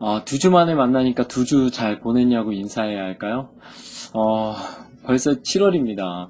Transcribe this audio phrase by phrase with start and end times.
[0.00, 3.50] 어, 두 주 만에 만나니까 두 주 잘 보냈냐고 인사해야 할까요?
[4.14, 4.54] 어,
[5.04, 6.28] 벌써 7월입니다.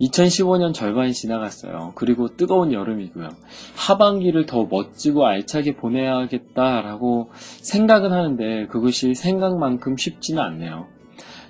[0.00, 1.92] 2015년 절반이 지나갔어요.
[1.96, 3.30] 그리고 뜨거운 여름이고요.
[3.76, 10.86] 하반기를 더 멋지고 알차게 보내야겠다라고 생각은 하는데 그것이 생각만큼 쉽지는 않네요.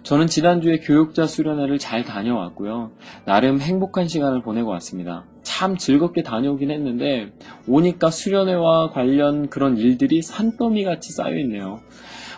[0.02, 2.92] 저는 지난주에 교육자 수련회를 잘 다녀왔고요.
[3.24, 5.24] 나름 행복한 시간을 보내고 왔습니다.
[5.42, 7.32] 참 즐겁게 다녀오긴 했는데
[7.66, 11.80] 오니까 수련회와 관련 그런 일들이 산더미 같이 쌓여있네요.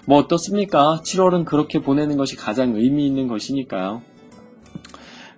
[0.07, 1.01] 뭐 어떻습니까?
[1.05, 4.03] 7월은 그렇게 보내는 것이 가장 의미 있는 것이니까요.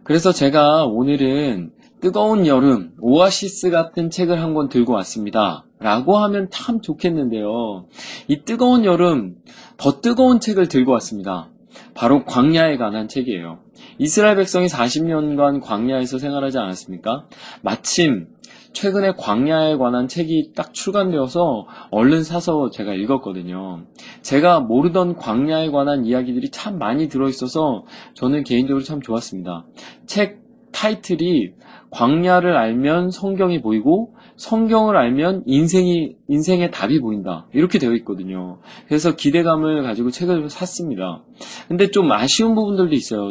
[0.05, 5.65] 그래서 제가 오늘은 뜨거운 여름, 오아시스 같은 책을 한 권 들고 왔습니다.
[5.79, 7.87] 라고 하면 참 좋겠는데요.
[8.29, 9.37] 이 뜨거운 여름,
[9.77, 11.49] 더 뜨거운 책을 들고 왔습니다.
[11.95, 13.59] 바로 광야에 관한 책이에요.
[13.99, 17.27] 이스라엘 백성이 40년간 광야에서 생활하지 않았습니까?
[17.63, 18.29] 마침
[18.73, 23.85] 최근에 광야에 관한 책이 딱 출간되어서 얼른 사서 제가 읽었거든요.
[24.23, 29.67] 제가 모르던 광야에 관한 이야기들이 참 많이 들어있어서 저는 개인적으로 참 좋았습니다.
[30.07, 30.41] 책
[30.73, 31.53] 타이틀이
[31.91, 38.59] 광야를 알면 성경이 보이고 성경을 알면 인생이 인생의 답이 보인다 이렇게 되어 있거든요.
[38.89, 41.23] 그래서 기대감을 가지고 책을 샀습니다.
[41.69, 43.31] 근데 좀 아쉬운 부분들도 있어요.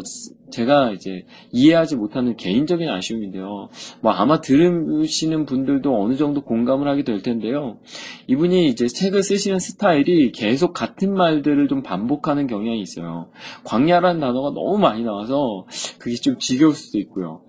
[0.51, 3.69] 제가 이제 이해하지 못하는 개인적인 아쉬움인데요.
[4.01, 7.79] 뭐 아마 들으시는 분들도 어느 정도 공감을 하게 될 텐데요.
[8.27, 13.29] 이분이 이제 책을 쓰시는 스타일이 계속 같은 말들을 좀 반복하는 경향이 있어요.
[13.63, 15.65] 광야라는 단어가 너무 많이 나와서
[15.97, 17.41] 그게 좀 지겨울 수도 있고요.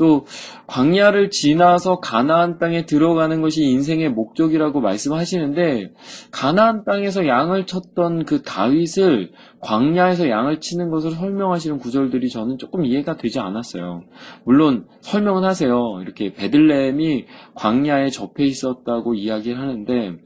[0.00, 0.24] 또
[0.66, 5.92] 광야를 지나서 가나안 땅에 들어가는 것이 인생의 목적이라고 말씀하시는데
[6.30, 13.18] 가나안 땅에서 양을 쳤던 그 다윗을 광야에서 양을 치는 것을 설명하시는 구절들이 저는 조금 이해가
[13.18, 14.04] 되지 않았어요.
[14.44, 15.98] 물론 설명은 하세요.
[16.00, 20.16] 이렇게 베들레헴이 광야에 접해 있었다고 이야기를 하는데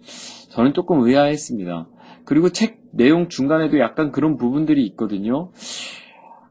[0.50, 1.88] 저는 조금 의아했습니다.
[2.24, 5.50] 그리고 책 내용 중간에도 약간 그런 부분들이 있거든요.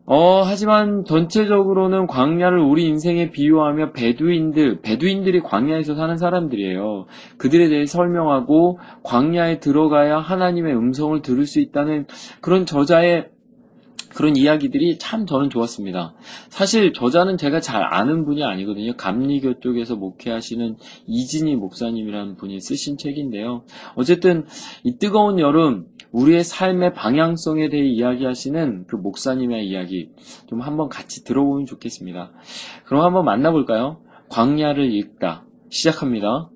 [0.06, 7.06] 어, 하지만 전체적으로는 광야를 우리 인생에 비유하며 베두인들, 베두인들이 광야에서 사는 사람들이에요.
[7.38, 12.06] 그들에 대해 설명하고 광야에 들어가야 하나님의 음성을 들을 수 있다는
[12.42, 13.30] 그런 저자의
[14.16, 16.14] 그런 이야기들이 참 저는 좋았습니다.
[16.50, 18.96] 사실 저자는 제가 잘 아는 분이 아니거든요.
[18.96, 23.64] 감리교 쪽에서 목회하시는 이진희 목사님이라는 분이 쓰신 책인데요.
[23.96, 24.46] 어쨌든
[24.84, 30.10] 이 뜨거운 여름 우리의 삶의 방향성에 대해 이야기하시는 그 목사님의 이야기
[30.48, 32.32] 좀 한번 같이 들어보면 좋겠습니다.
[32.86, 34.02] 그럼 한번 만나볼까요?
[34.30, 36.50] 광야를 읽다 시작합니다.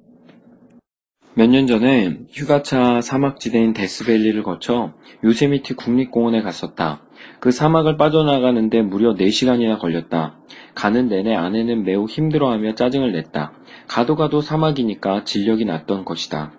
[1.33, 7.06] 몇년 전에 휴가차 사막지대인 데스밸리를 거쳐 요세미티 국립공원에 갔었다.
[7.39, 10.37] 그 사막을 빠져나가는데 무려 4시간이나 걸렸다.
[10.75, 13.53] 가는 내내 아내는 매우 힘들어하며 짜증을 냈다.
[13.87, 16.51] 가도 가도 사막이니까 진력이 났던 것이다.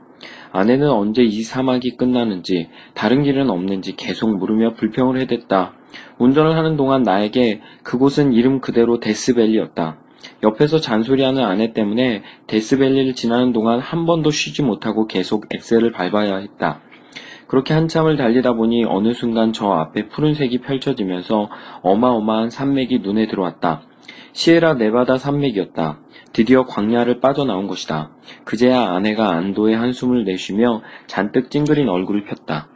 [0.50, 5.74] 아내는 언제 이 사막이 끝나는지 다른 길은 없는지 계속 물으며 불평을 해댔다.
[6.19, 9.98] 운전을 하는 동안 나에게 그곳은 이름 그대로 데스밸리였다.
[10.42, 16.80] 옆에서 잔소리하는 아내 때문에 데스밸리를 지나는 동안 한 번도 쉬지 못하고 계속 엑셀을 밟아야 했다.
[17.48, 21.48] 그렇게 한참을 달리다 보니 어느 순간 저 앞에 푸른색이 펼쳐지면서
[21.82, 23.82] 어마어마한 산맥이 눈에 들어왔다.
[24.32, 25.98] 시에라 네바다 산맥이었다.
[26.32, 28.10] 드디어 광야를 빠져나온 것이다.
[28.44, 32.69] 그제야 아내가 안도의 한숨을 내쉬며 잔뜩 찡그린 얼굴을 폈다.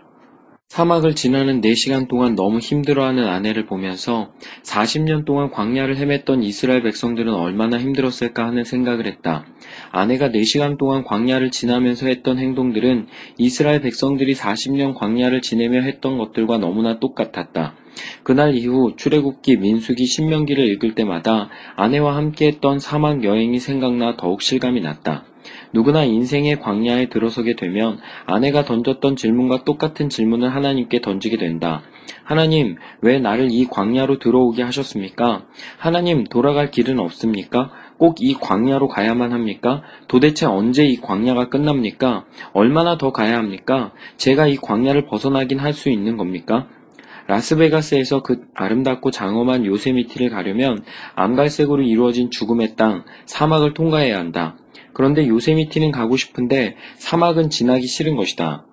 [0.72, 7.78] 사막을 지나는 4시간 동안 너무 힘들어하는 아내를 보면서 40년 동안 광야를 헤맸던 이스라엘 백성들은 얼마나
[7.78, 9.44] 힘들었을까 하는 생각을 했다.
[9.90, 13.06] 아내가 4시간 동안 광야를 지나면서 했던 행동들은
[13.36, 17.74] 이스라엘 백성들이 40년 광야를 지내며 했던 것들과 너무나 똑같았다.
[18.22, 24.80] 그날 이후 출애굽기, 민수기, 신명기를 읽을 때마다 아내와 함께 했던 사막 여행이 생각나 더욱 실감이
[24.80, 25.26] 났다.
[25.72, 31.82] 누구나 인생의 광야에 들어서게 되면 아내가 던졌던 질문과 똑같은 질문을 하나님께 던지게 된다.
[32.24, 35.46] 하나님, 왜 나를 이 광야로 들어오게 하셨습니까?
[35.78, 37.70] 하나님, 돌아갈 길은 없습니까?
[37.98, 39.82] 꼭 이 광야로 가야만 합니까?
[40.08, 42.24] 도대체 언제 이 광야가 끝납니까?
[42.52, 43.92] 얼마나 더 가야 합니까?
[44.16, 46.66] 제가 이 광야를 벗어나긴 할 수 있는 겁니까?
[47.28, 50.82] 라스베가스에서 그 아름답고 장엄한 요세미티를 가려면
[51.14, 54.56] 암갈색으로 이루어진 죽음의 땅, 사막을 통과해야 한다.
[54.92, 58.64] 그런데 요세미티는 가고 싶은데 사막은 지나기 싫은 것이다.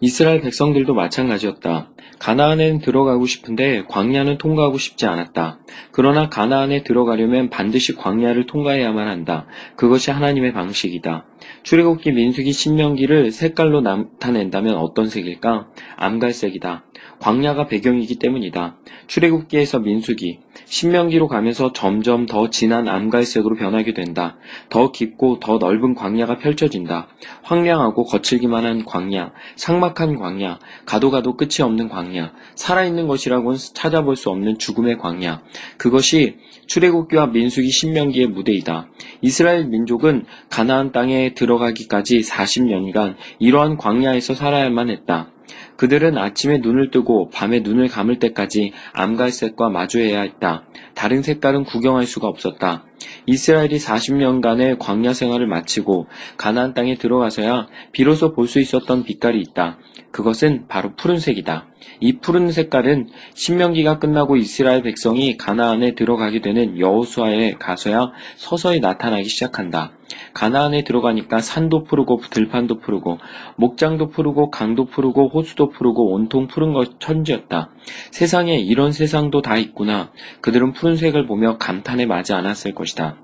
[0.00, 1.90] 이스라엘 백성들도 마찬가지였다.
[2.18, 5.60] 가나안엔 들어가고 싶은데 광야는 통과하고 싶지 않았다.
[5.92, 9.46] 그러나 가나안에 들어가려면 반드시 광야를 통과해야만 한다.
[9.76, 11.26] 그것이 하나님의 방식이다.
[11.62, 15.68] 출애굽기 민수기 신명기를 색깔로 나타낸다면 어떤 색일까?
[15.96, 16.84] 암갈색이다.
[17.20, 18.76] 광야가 배경이기 때문이다.
[19.06, 24.36] 출애굽기에서 민수기, 신명기로 가면서 점점 더 진한 암갈색으로 변하게 된다.
[24.68, 27.08] 더 깊고 더 넓은 광야가 펼쳐진다.
[27.42, 34.30] 황량하고 거칠기만 한 광야, 상막한 광야, 가도 가도 끝이 없는 광야, 살아있는 것이라고는 찾아볼 수
[34.30, 35.42] 없는 죽음의 광야.
[35.78, 36.36] 그것이
[36.66, 38.88] 출애굽기와 민수기 신명기의 무대이다.
[39.22, 45.30] 이스라엘 민족은 가나안 땅에 들어가기까지 40년간 이러한 광야에서 살아야만 했다.
[45.76, 50.64] 그들은 아침에 눈을 뜨고 밤에 눈을 감을 때까지 암갈색과 마주해야 했다.
[50.94, 52.87] 다른 색깔은 구경할 수가 없었다.
[53.26, 56.06] 이스라엘이 40년간의 광야 생활을 마치고
[56.36, 59.78] 가나안 땅에 들어가서야 비로소 볼 수 있었던 빛깔이 있다.
[60.10, 61.66] 그것은 바로 푸른색이다.
[62.00, 69.92] 이 푸른 색깔은 신명기가 끝나고 이스라엘 백성이 가나안에 들어가게 되는 여호수아에 가서야 서서히 나타나기 시작한다.
[70.32, 73.18] 가나안에 들어가니까 산도 푸르고 들판도 푸르고
[73.56, 77.70] 목장도 푸르고 강도 푸르고 호수도 푸르고 온통 푸른 것 천지였다.
[78.10, 80.12] 세상에 이런 세상도 다 있구나.
[80.40, 83.16] 그들은 푸른색을 보며 감탄에 마지 않았을 것이다.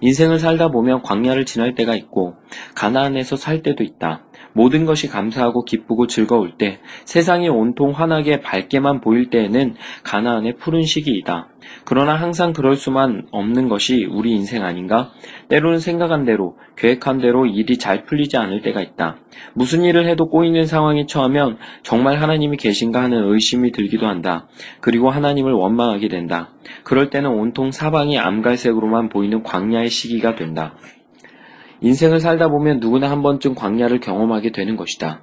[0.00, 2.34] 인생을 살다 보면 광야를 지날 때가 있고
[2.74, 4.24] 가나안에서 살 때도 있다.
[4.52, 11.48] 모든 것이 감사하고 기쁘고 즐거울 때, 세상이 온통 환하게 밝게만 보일 때에는 가나안의 푸른 시기이다.
[11.84, 15.10] 그러나 항상 그럴 수만 없는 것이 우리 인생 아닌가?
[15.48, 19.18] 때로는 생각한 대로, 계획한 대로 일이 잘 풀리지 않을 때가 있다.
[19.54, 24.48] 무슨 일을 해도 꼬이는 상황에 처하면 정말 하나님이 계신가 하는 의심이 들기도 한다.
[24.80, 26.50] 그리고 하나님을 원망하게 된다.
[26.84, 30.74] 그럴 때는 온통 사방이 암갈색으로만 보이는 광야의 시기가 된다.
[31.82, 35.20] 인생을 살다 보면 누구나 한 번쯤 광야를 경험하게 되는 것이다.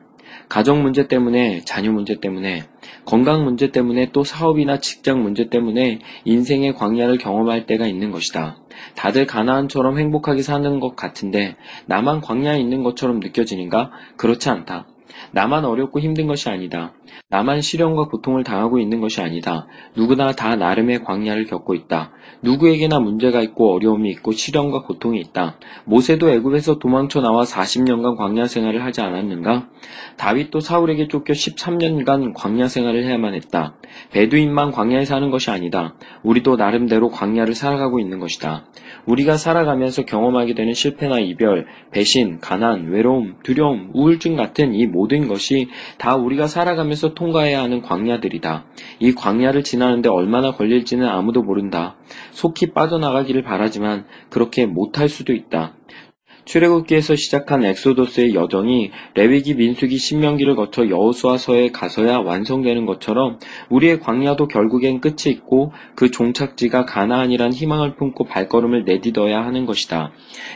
[0.49, 2.63] 가정 문제 때문에, 자녀 문제 때문에,
[3.05, 8.57] 건강 문제 때문에 또 사업이나 직장 문제 때문에 인생의 광야를 경험할 때가 있는 것이다.
[8.95, 13.91] 다들 가나안처럼 행복하게 사는 것 같은데 나만 광야에 있는 것처럼 느껴지는가?
[14.17, 14.87] 그렇지 않다.
[15.31, 16.93] 나만 어렵고 힘든 것이 아니다.
[17.29, 19.67] 나만 시련과 고통을 당하고 있는 것이 아니다.
[19.95, 22.11] 누구나 다 나름의 광야를 겪고 있다.
[22.41, 25.57] 누구에게나 문제가 있고 어려움이 있고 시련과 고통이 있다.
[25.85, 29.67] 모세도 애굽에서 도망쳐 나와 40년간 광야 생활을 하지 않았는가?
[30.17, 33.75] 다윗도 사울에게 쫓겨 13년간 광야 생활을 해야만 했다.
[34.11, 35.95] 베두인만 광야에 사는 것이 아니다.
[36.23, 38.65] 우리도 나름대로 광야를 살아가고 있는 것이다.
[39.05, 45.69] 우리가 살아가면서 경험하게 되는 실패나 이별, 배신, 가난, 외로움, 두려움, 우울증 같은 이 모든 것이
[45.97, 48.65] 다 우리가 살아가면서 통과해야 하는 광야들이다.
[48.99, 51.95] 이 광야를 지나는데 얼마나 걸릴지는 아무도 모른다.
[52.31, 55.75] 속히 빠져나가기를 바라지만 그렇게 못할 수도 있다.
[56.49, 63.37] 출애굽기에서 시작한 엑소도스의 여정이 레위기, 민수기, 신명기를 거쳐 여호수아서에 가서야 완성되는 것처럼
[63.69, 70.11] 우리의 광야도 결국엔 끝이 있고 그 종착지가 가나안이란 희망을 품고 발걸음을 내딛어야 하는 것이다.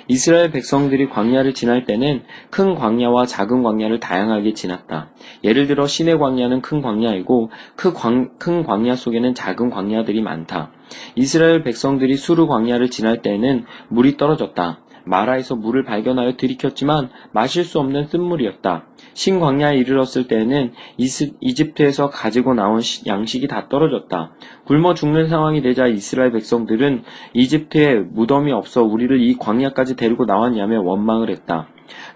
[0.08, 5.12] 이스라엘 백성들이 광야를 지날 때는 큰 광야와 작은 광야를 다양하게 지났다.
[5.44, 10.72] 예를 들어 신의 광야는 큰 광야이고 그 광, 큰 광야 속에는 작은 광야들이 많다.
[11.16, 14.80] 이스라엘 백성들이 수르 광야를 지날 때에는 물이 떨어졌다.
[15.06, 18.86] 마라에서 물을 발견하여 들이켰지만 마실 수 없는 쓴물이었다.
[19.14, 20.74] 신광야에 이르렀을 때에는
[21.42, 24.34] 이집트에서 가지고 나온 양식이 다 떨어졌다.
[24.66, 31.30] 굶어 죽는 상황이 되자 이스라엘 백성들은 이집트에 무덤이 없어 우리를 이 광야까지 데리고 나왔냐며 원망을
[31.30, 31.68] 했다.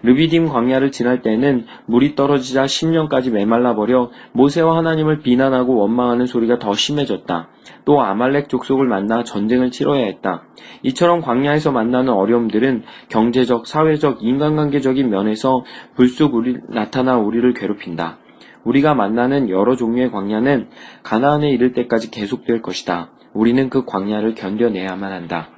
[0.02, 6.74] 르비딤 광야를 지날 때는 물이 떨어지자 10년까지 메말라 버려 모세와 하나님을 비난하고 원망하는 소리가 더
[6.74, 7.48] 심해졌다.
[7.84, 10.44] 또 아말렉 족속을 만나 전쟁을 치러야 했다.
[10.82, 18.18] 이처럼 광야에서 만나는 어려움들은 경제적, 사회적, 인간관계적인 면에서 불쑥 우리, 나타나 우리를 괴롭힌다.
[18.64, 20.68] 우리가 만나는 여러 종류의 광야는
[21.02, 23.10] 가나안에 이를 때까지 계속될 것이다.
[23.32, 25.48] 우리는 그 광야를 견뎌내야만 한다.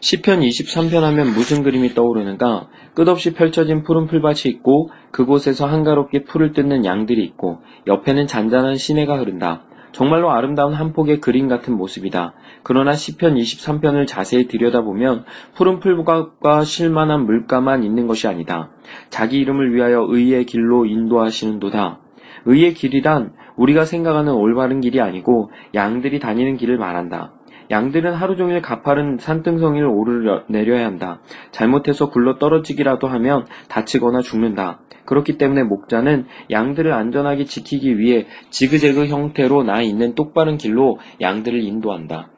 [0.00, 2.68] 시편 23편 하면 무슨 그림이 떠오르는가?
[2.94, 9.64] 끝없이 펼쳐진 푸른 풀밭이 있고 그곳에서 한가롭게 풀을 뜯는 양들이 있고 옆에는 잔잔한 시내가 흐른다.
[9.94, 12.34] 정말로 아름다운 한 폭의 그림 같은 모습이다.
[12.64, 18.70] 그러나 시편 23편을 자세히 들여다보면 푸른 풀과 실만한 물가만 있는 것이 아니다.
[19.08, 22.00] 자기 이름을 위하여 의의 길로 인도하시는도다.
[22.46, 27.32] 의의 길이란 우리가 생각하는 올바른 길이 아니고 양들이 다니는 길을 말한다.
[27.70, 31.20] 양들은 하루 종일 가파른 산등성이를 오르려 내려야 한다.
[31.50, 34.80] 잘못해서 굴러 떨어지기라도 하면 다치거나 죽는다.
[35.06, 42.30] 그렇기 때문에 목자는 양들을 안전하게 지키기 위해 지그재그 형태로 나 있는 똑바른 길로 양들을 인도한다.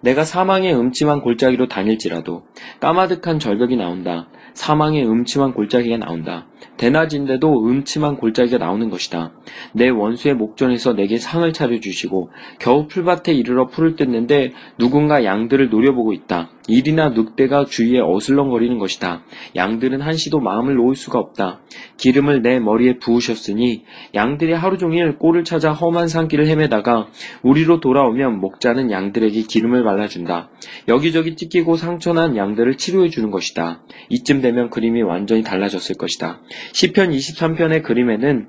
[0.00, 2.44] 내가 사망의 음침한 골짜기로 다닐지라도
[2.80, 4.28] 까마득한 절벽이 나온다.
[4.54, 6.46] 사망의 음침한 골짜기가 나온다.
[6.76, 9.32] 대낮인데도 음침한 골짜기가 나오는 것이다.
[9.72, 16.50] 내 원수의 목전에서 내게 상을 차려주시고 겨우 풀밭에 이르러 풀을 뜯는데 누군가 양들을 노려보고 있다.
[16.68, 19.24] 일이나 늑대가 주위에 어슬렁거리는 것이다.
[19.56, 21.60] 양들은 한시도 마음을 놓을 수가 없다.
[21.96, 27.08] 기름을 내 머리에 부으셨으니 양들이 하루 종일 꼴을 찾아 험한 산길을 헤매다가
[27.42, 30.50] 우리로 돌아오면 목자는 양들에게 기름을 발라준다.
[30.88, 33.82] 여기저기 찢기고 상처난 양들을 치료해 주는 것이다.
[34.08, 36.40] 이쯤 되면 그림이 완전히 달라졌을 것이다.
[36.72, 38.48] 시편 23편의 그림에는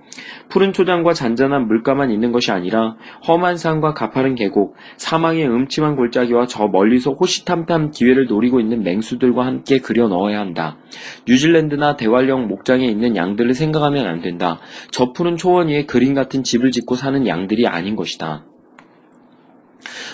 [0.50, 2.96] 푸른 초장과 잔잔한 물가만 있는 것이 아니라
[3.28, 9.80] 험한 산과 가파른 계곡, 사망의 음침한 골짜기와 저 멀리서 호시탐탐 기회를 노리고 있는 맹수들과 함께
[9.80, 10.78] 그려 넣어야 한다.
[11.28, 14.60] 뉴질랜드나 대관령 목장에 있는 양들을 생각하면 안 된다.
[14.92, 18.46] 저 푸른 초원 위에 그림 같은 집을 짓고 사는 양들이 아닌 것이다.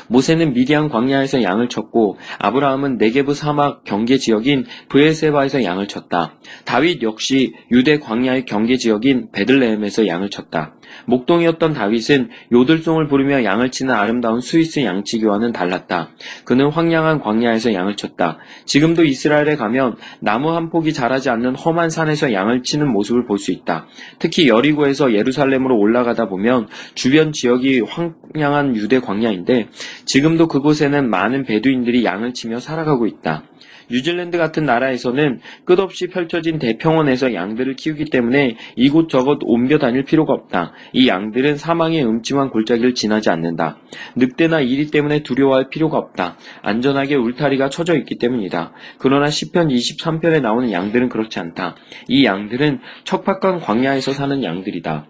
[0.08, 6.36] 모세는 미디안 광야에서 양을 쳤고 아브라함은 네게브 사막 경계 지역인 브에세바에서 양을 쳤다.
[6.66, 10.76] 다윗 역시 유대 광야의 경계 지역인 베들레헴에서 양을 쳤다.
[11.06, 16.10] 목동이었던 다윗은 요들송을 부르며 양을 치는 아름다운 스위스 양치기와는 달랐다.
[16.46, 18.38] 그는 황량한 광야에서 양을 쳤다.
[18.66, 23.52] 지금도 이스라엘에 가면 나무 한 폭이 자라지 않는 험한 산에서 양을 치는 모습을 볼 수
[23.54, 23.88] 있다.
[24.20, 29.70] 특히 여리고에서 예루살렘으로 올라가다 보면 주변 지역이 황량한 유대 광야인데
[30.06, 33.44] 지금도 그곳에는 많은 베두인들이 양을 치며 살아가고 있다.
[33.90, 40.74] 뉴질랜드 같은 나라에서는 끝없이 펼쳐진 대평원에서 양들을 키우기 때문에 이곳저곳 옮겨 다닐 필요가 없다.
[40.94, 43.78] 이 양들은 사망의 음침한 골짜기를 지나지 않는다.
[44.16, 46.38] 늑대나 이리 때문에 두려워할 필요가 없다.
[46.62, 48.74] 안전하게 울타리가 쳐져 있기 때문이다.
[48.98, 51.76] 그러나 10편 23편에 나오는 양들은 그렇지 않다.
[52.08, 55.08] 이 양들은 척박한 광야에서 사는 양들이다.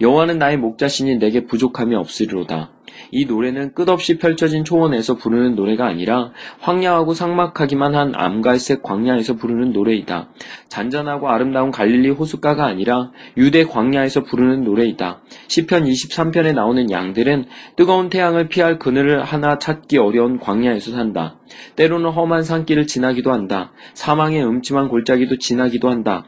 [0.00, 2.70] 여호와는 나의 목자신이 내게 부족함이 없으리로다.
[3.10, 10.28] 이 노래는 끝없이 펼쳐진 초원에서 부르는 노래가 아니라 황량하고 삭막하기만 한 암갈색 광야에서 부르는 노래이다.
[10.68, 15.20] 잔잔하고 아름다운 갈릴리 호숫가가 아니라 유대 광야에서 부르는 노래이다.
[15.48, 21.36] 시편 23편에 나오는 양들은 뜨거운 태양을 피할 그늘을 하나 찾기 어려운 광야에서 산다.
[21.76, 23.72] 때로는 험한 산길을 지나기도 한다.
[23.94, 26.24] 사망의 음침한 골짜기도 지나기도 한다.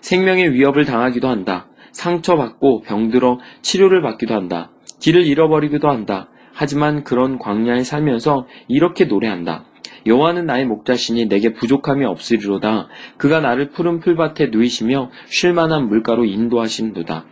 [0.00, 1.66] 생명의 위협을 당하기도 한다.
[1.96, 4.70] 상처받고 병들어 치료를 받기도 한다.
[5.00, 6.28] 길을 잃어버리기도 한다.
[6.52, 9.64] 하지만 그런 광야에 살면서 이렇게 노래한다.
[10.06, 12.88] 여호와는 나의 목자시니 내게 부족함이 없으리로다.
[13.16, 17.24] 그가 나를 푸른 풀밭에 누이시며 쉴만한 물가로 인도하신도다.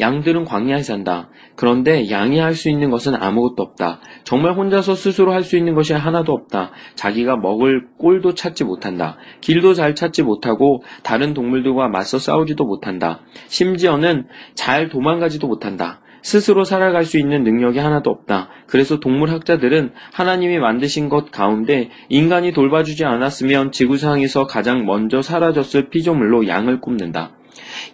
[0.00, 1.28] 양들은 광야에 산다.
[1.56, 4.00] 그런데 양이 할 수 있는 것은 아무것도 없다.
[4.24, 6.70] 정말 혼자서 스스로 할 수 있는 것이 하나도 없다.
[6.94, 9.18] 자기가 먹을 꼴도 찾지 못한다.
[9.40, 13.20] 길도 잘 찾지 못하고 다른 동물들과 맞서 싸우지도 못한다.
[13.48, 16.00] 심지어는 잘 도망가지도 못한다.
[16.22, 18.48] 스스로 살아갈 수 있는 능력이 하나도 없다.
[18.66, 26.80] 그래서 동물학자들은 하나님이 만드신 것 가운데 인간이 돌봐주지 않았으면 지구상에서 가장 먼저 사라졌을 피조물로 양을
[26.80, 27.32] 꼽는다.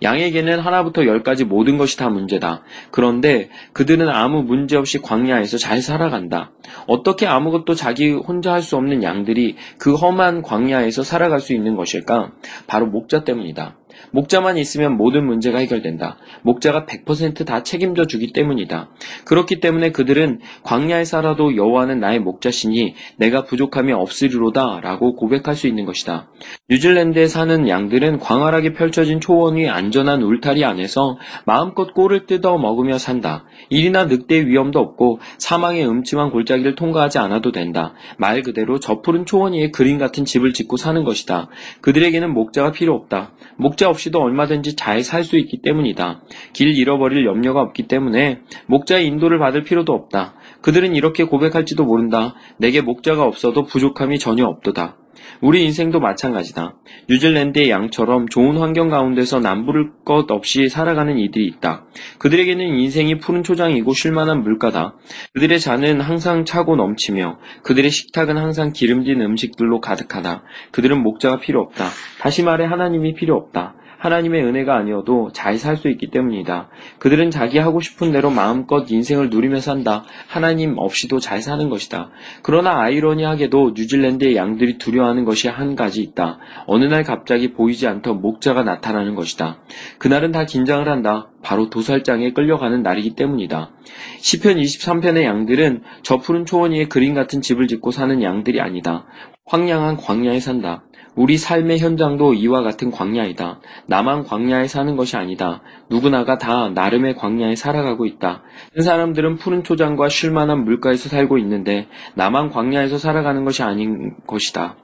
[0.03, 2.63] 양에게는 하나부터 열까지 모든 것이 다 문제다.
[2.91, 6.53] 그런데 그들은 아무 문제 없이 광야에서 잘 살아간다.
[6.87, 12.33] 어떻게 아무것도 자기 혼자 할 수 없는 양들이 그 험한 광야에서 살아갈 수 있는 것일까?
[12.67, 13.80] 바로 목자 때문이다.
[14.13, 16.19] 목자만 있으면 모든 문제가 해결된다.
[16.43, 18.91] 목자가 100%다 책임져 주기 때문이다.
[19.25, 25.85] 그렇기 때문에 그들은 광야에 살아도 여호와는 나의 목자시니 내가 부족함이 없으리로다 라고 고백할 수 있는
[25.85, 26.31] 것이다.
[26.69, 33.45] 뉴질랜드에 사는 양들은 광활하게 펼쳐진 초원 위 안전한 울타리 안에서 마음껏 꼴을 뜯어 먹으며 산다.
[33.69, 37.95] 일이나 늑대의 위험도 없고 사망의 음침한 골짜기를 통과하지 않아도 된다.
[38.17, 41.49] 말 그대로 저 푸른 초원 위에 그림 같은 집을 짓고 사는 것이다.
[41.81, 43.33] 그들에게는 목자가 필요 없다.
[43.57, 46.21] 목자 없이도 얼마든지 잘 살 수 있기 때문이다.
[46.53, 50.35] 길 잃어버릴 염려가 없기 때문에 목자의 인도를 받을 필요도 없다.
[50.63, 52.35] 그들은 이렇게 고백할지도 모른다.
[52.59, 54.97] 내게 목자가 없어도 부족함이 전혀 없도다.
[55.41, 56.77] 우리 인생도 마찬가지다.
[57.09, 61.87] 뉴질랜드의 양처럼 좋은 환경 가운데서 남부를 것 없이 살아가는 이들이 있다.
[62.19, 64.97] 그들에게는 인생이 푸른 초장이고 쉴만한 물가다.
[65.35, 70.43] 그들의 잔은 항상 차고 넘치며 그들의 식탁은 항상 기름진 음식들로 가득하다.
[70.73, 71.87] 그들은 목자가 필요 없다.
[72.21, 73.75] 다시 말해 하나님이 필요 없다.
[74.01, 76.69] 하나님의 은혜가 아니어도 잘 살 수 있기 때문이다.
[76.99, 80.05] 그들은 자기 하고 싶은 대로 마음껏 인생을 누리며 산다.
[80.27, 82.11] 하나님 없이도 잘 사는 것이다.
[82.43, 86.39] 그러나 아이러니하게도 뉴질랜드의 양들이 두려워하는 것이 한 가지 있다.
[86.67, 89.59] 어느 날 갑자기 보이지 않던 목자가 나타나는 것이다.
[89.99, 91.29] 그날은 다 긴장을 한다.
[91.43, 93.71] 바로 도살장에 끌려가는 날이기 때문이다.
[94.19, 99.07] 시편 23편의 양들은 저 푸른 초원 위에 그림 같은 집을 짓고 사는 양들이 아니다.
[99.47, 100.85] 황량한 광야에 산다.
[101.17, 103.61] 우리 삶의 현장도 이와 같은 광야이다.
[103.87, 105.61] 나만 광야에 사는 것이 아니다.
[105.89, 108.43] 누구나가 다 나름의 광야에 살아가고 있다.
[108.75, 114.77] 한 사람들은 푸른 초장과 쉴만한 물가에서 살고 있는데 나만 광야에서 살아가는 것이 아닌 것이다.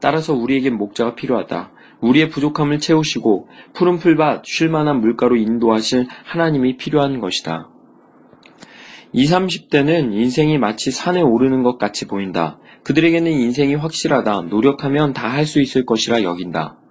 [0.00, 1.72] 따라서 우리에겐 목자가 필요하다.
[2.00, 7.68] 우리의 부족함을 채우시고 푸른 풀밭, 쉴만한 물가로 인도하실 하나님이 필요한 것이다.
[9.12, 12.58] 20, 30대는 인생이 마치 산에 오르는 것 같이 보인다.
[12.84, 14.42] 그들에게는 인생이 확실하다.
[14.42, 16.81] 노력하면 다 할 수 있을 것이라 여긴다.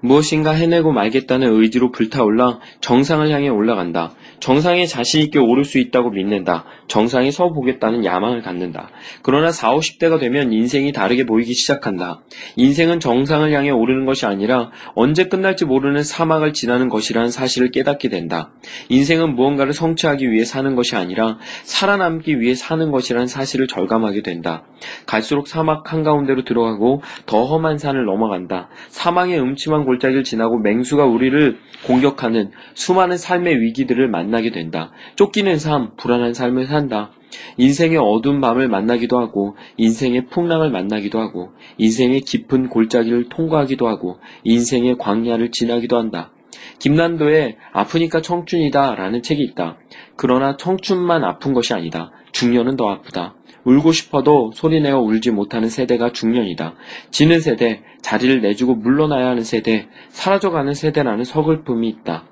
[0.00, 4.12] 무엇인가 해내고 말겠다는 의지로 불타올라 정상을 향해 올라간다.
[4.40, 6.64] 정상에 자신있게 오를 수 있다고 믿는다.
[6.88, 8.90] 정상에 서 보겠다는 야망을 갖는다.
[9.22, 12.22] 그러나 4, 50대가 되면 인생이 다르게 보이기 시작한다.
[12.56, 18.50] 인생은 정상을 향해 오르는 것이 아니라 언제 끝날지 모르는 사막을 지나는 것이라는 사실을 깨닫게 된다.
[18.88, 24.64] 인생은 무언가를 성취하기 위해 사는 것이 아니라 살아남기 위해 사는 것이라는 사실을 절감하게 된다.
[25.06, 28.68] 갈수록 사막 한가운데로 들어가고 더 험한 산을 넘어간다.
[28.88, 34.92] 사망의 음침한 골짜기를 지나고 맹수가 우리를 공격하는 수많은 삶의 위기들을 만나게 된다.
[35.14, 37.12] 쫓기는 삶, 불안한 삶을 산다.
[37.56, 44.98] 인생의 어두운 밤을 만나기도 하고, 인생의 풍랑을 만나기도 하고, 인생의 깊은 골짜기를 통과하기도 하고, 인생의
[44.98, 46.32] 광야를 지나기도 한다.
[46.78, 49.78] 김난도의 아프니까 청춘이다 라는 책이 있다.
[50.16, 52.10] 그러나 청춘만 아픈 것이 아니다.
[52.32, 53.35] 중년은 더 아프다.
[53.66, 56.74] 울고 싶어도 소리내어 울지 못하는 세대가 중년이다.
[57.10, 62.24] 지는 세대, 자리를 내주고 물러나야 하는 세대, 사라져가는 세대라는 서글픔이 있다.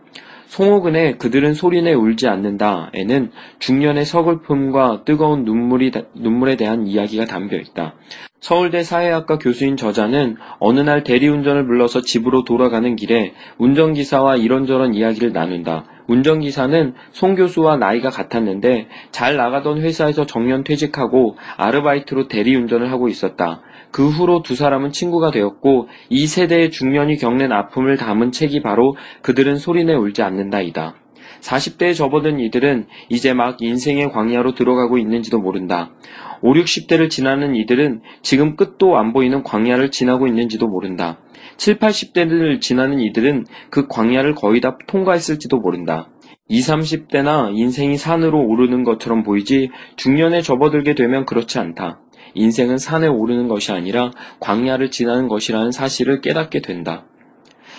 [0.55, 7.95] 송호근의 그들은 소리내 울지 않는다에는 중년의 서글픔과 뜨거운 눈물이, 눈물에 대한 이야기가 담겨 있다.
[8.39, 15.87] 서울대 사회학과 교수인 저자는 어느 날 대리운전을 불러서 집으로 돌아가는 길에 운전기사와 이런저런 이야기를 나눈다.
[16.07, 23.63] 운전기사는 송 교수와 나이가 같았는데 잘 나가던 회사에서 정년 퇴직하고 아르바이트로 대리운전을 하고 있었다.
[23.95, 29.55] 그 후로 두 사람은 친구가 되었고 이 세대의 중년이 겪는 아픔을 담은 책이 바로 그들은
[29.55, 30.97] 소리내 울지 않는다이다.
[31.41, 35.93] 40대에 접어든 이들은 이제 막 인생의 광야로 들어가고 있는지도 모른다.
[36.43, 41.21] 5, 60대를 지나는 이들은 지금 끝도 안 보이는 광야를 지나고 있는지도 모른다.
[41.57, 46.11] 7, 80대를 지나는 이들은 그 광야를 거의 다 통과했을지도 모른다.
[46.49, 52.01] 20, 30대나 인생이 산으로 오르는 것처럼 보이지 중년에 접어들게 되면 그렇지 않다.
[52.35, 57.05] 인생은 산에 오르는 것이 아니라 광야를 지나는 것이라는 사실을 깨닫게 된다.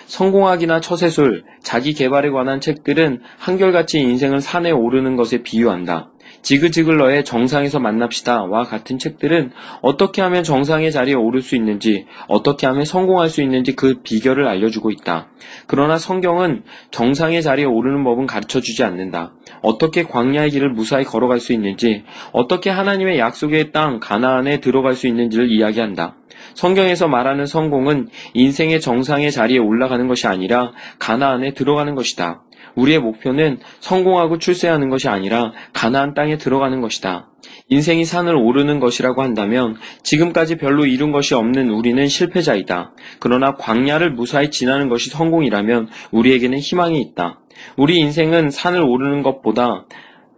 [0.07, 6.11] 성공학이나 처세술, 자기 개발에 관한 책들은 한결같이 인생을 산에 오르는 것에 비유한다.
[6.45, 13.29] 지그지글러의 정상에서 만납시다와 같은 책들은 어떻게 하면 정상의 자리에 오를 수 있는지, 어떻게 하면 성공할
[13.29, 15.29] 수 있는지 그 비결을 알려주고 있다.
[15.65, 19.33] 그러나 성경은 정상의 자리에 오르는 법은 가르쳐 주지 않는다.
[19.63, 25.51] 어떻게 광야의 길을 무사히 걸어갈 수 있는지, 어떻게 하나님의 약속의 땅 가나안에 들어갈 수 있는지를
[25.51, 26.15] 이야기한다.
[26.53, 32.43] 성경에서 말하는 성공은 인생의 정상의 자리에 올라가는 것이 아니라 가나안에 들어가는 것이다.
[32.75, 37.29] 우리의 목표는 성공하고 출세하는 것이 아니라 가나안 땅에 들어가는 것이다.
[37.69, 42.93] 인생이 산을 오르는 것이라고 한다면 지금까지 별로 이룬 것이 없는 우리는 실패자이다.
[43.19, 47.39] 그러나 광야를 무사히 지나는 것이 성공이라면 우리에게는 희망이 있다.
[47.77, 49.85] 우리 인생은 산을 오르는 것보다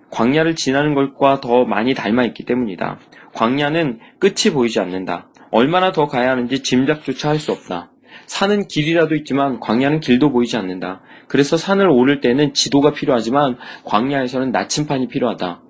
[0.10, 3.00] 광야를 지나는 것과 더 많이 닮아 있기 때문이다.
[3.34, 5.28] 광야는 끝이 보이지 않는다.
[5.52, 7.92] 얼마나 더 가야 하는지 짐작조차 할 수 없다.
[8.26, 11.02] 산은 길이라도 있지만 광야는 길도 보이지 않는다.
[11.28, 15.62] 그래서 산을 오를 때는 지도가 필요하지만 광야에서는 나침판이 필요하다.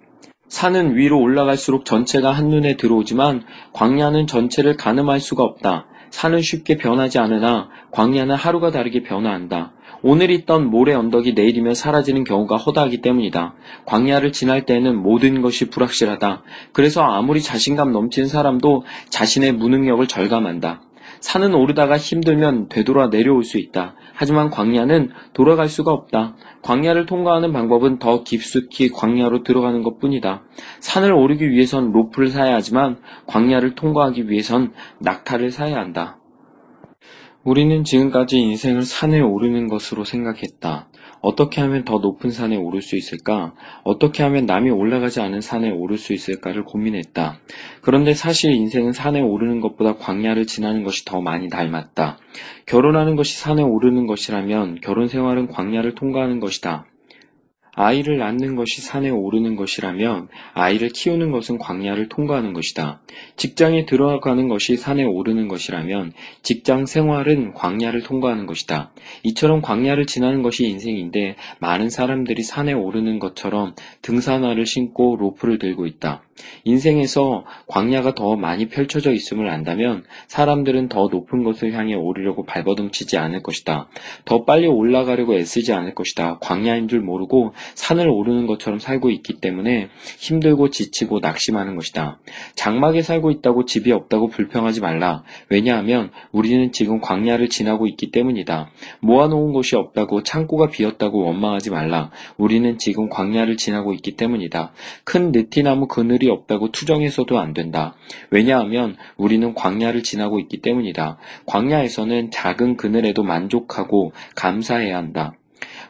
[0.48, 5.88] 산은 위로 올라갈수록 전체가 한눈에 들어오지만 광야는 전체를 가늠할 수가 없다.
[6.10, 9.74] 산은 쉽게 변하지 않으나 광야는 하루가 다르게 변화한다.
[10.02, 13.56] 오늘 있던 모래 언덕이 내일이면 사라지는 경우가 허다하기 때문이다.
[13.86, 16.44] 광야를 지날 때에는 모든 것이 불확실하다.
[16.72, 20.82] 그래서 아무리 자신감 넘치는 사람도 자신의 무능력을 절감한다.
[21.20, 23.96] 산은 오르다가 힘들면 되돌아 내려올 수 있다.
[24.14, 26.36] 하지만 광야는 돌아갈 수가 없다.
[26.64, 30.44] 광야를 통과하는 방법은 더 깊숙이 광야로 들어가는 것 뿐이다.
[30.80, 36.20] 산을 오르기 위해선 로프를 사야 하지만 광야를 통과하기 위해선 낙타를 사야 한다.
[37.44, 40.90] 우리는 지금까지 인생을 산에 오르는 것으로 생각했다.
[41.28, 43.54] 어떻게 하면 더 높은 산에 오를 수 있을까?
[43.84, 47.40] 어떻게 하면 남이 올라가지 않은 산에 오를 수 있을까를 고민했다.
[47.82, 52.18] 그런데 사실 인생은 산에 오르는 것보다 광야를 지나는 것이 더 많이 닮았다.
[52.66, 56.86] 결혼하는 것이 산에 오르는 것이라면 결혼 생활은 광야를 통과하는 것이다.
[57.78, 63.02] 아이를 낳는 것이 산에 오르는 것이라면 아이를 키우는 것은 광야를 통과하는 것이다.
[63.36, 68.92] 직장에 들어가는 것이 산에 오르는 것이라면 직장 생활은 광야를 통과하는 것이다.
[69.24, 76.27] 이처럼 광야를 지나는 것이 인생인데 많은 사람들이 산에 오르는 것처럼 등산화를 신고 로프를 들고 있다.
[76.64, 83.44] 인생에서 광야가 더 많이 펼쳐져 있음을 안다면 사람들은 더 높은 것을 향해 오르려고 발버둥치지 않을
[83.44, 83.88] 것이다.
[84.26, 86.40] 더 빨리 올라가려고 애쓰지 않을 것이다.
[86.40, 92.20] 광야인 줄 모르고 산을 오르는 것처럼 살고 있기 때문에 힘들고 지치고 낙심하는 것이다.
[92.56, 95.24] 장막에 살고 있다고 집이 없다고 불평하지 말라.
[95.50, 98.70] 왜냐하면 우리는 지금 광야를 지나고 있기 때문이다.
[99.00, 102.12] 모아놓은 곳이 없다고 창고가 비었다고 원망하지 말라.
[102.38, 104.72] 우리는 지금 광야를 지나고 있기 때문이다.
[105.04, 107.96] 큰 느티나무 그늘이 없다고 투정해서도 안 된다.
[108.30, 111.18] 왜냐하면 우리는 광야를 지나고 있기 때문이다.
[111.46, 115.34] 광야에서는 작은 그늘에도 만족하고 감사해야 한다.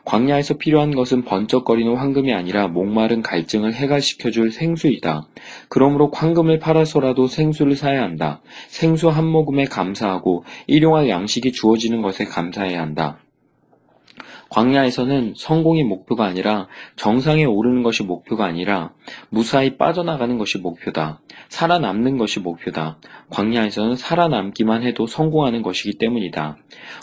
[0.06, 5.28] 광야에서 필요한 것은 번쩍거리는 황금이 아니라 목마른 갈증을 해갈시켜줄 생수이다.
[5.68, 8.42] 그러므로 황금을 팔아서라도 생수를 사야 한다.
[8.70, 13.20] 생수 한 모금에 감사하고 일용할 양식이 주어지는 것에 감사해야 한다.
[14.50, 18.92] 광야에서는 성공이 목표가 아니라 정상에 오르는 것이 목표가 아니라
[19.30, 21.20] 무사히 빠져나가는 것이 목표다.
[21.50, 22.98] 살아남는 것이 목표다.
[23.30, 26.58] 광야에서는 살아남기만 해도 성공하는 것이기 때문이다.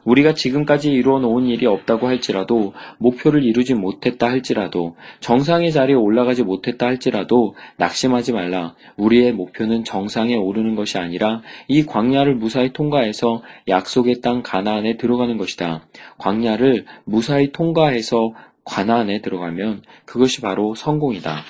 [0.04, 6.86] 우리가 지금까지 이루어 놓은 일이 없다고 할지라도 목표를 이루지 못했다 할지라도 정상의 자리에 올라가지 못했다
[6.86, 8.74] 할지라도 낙심하지 말라.
[8.96, 15.86] 우리의 목표는 정상에 오르는 것이 아니라 이 광야를 무사히 통과해서 약속의 땅 가나안에 들어가는 것이다.
[16.18, 18.32] 광야를 무사히 통과해서
[18.64, 21.42] 가나안에 들어가면 그것이 바로 성공이다.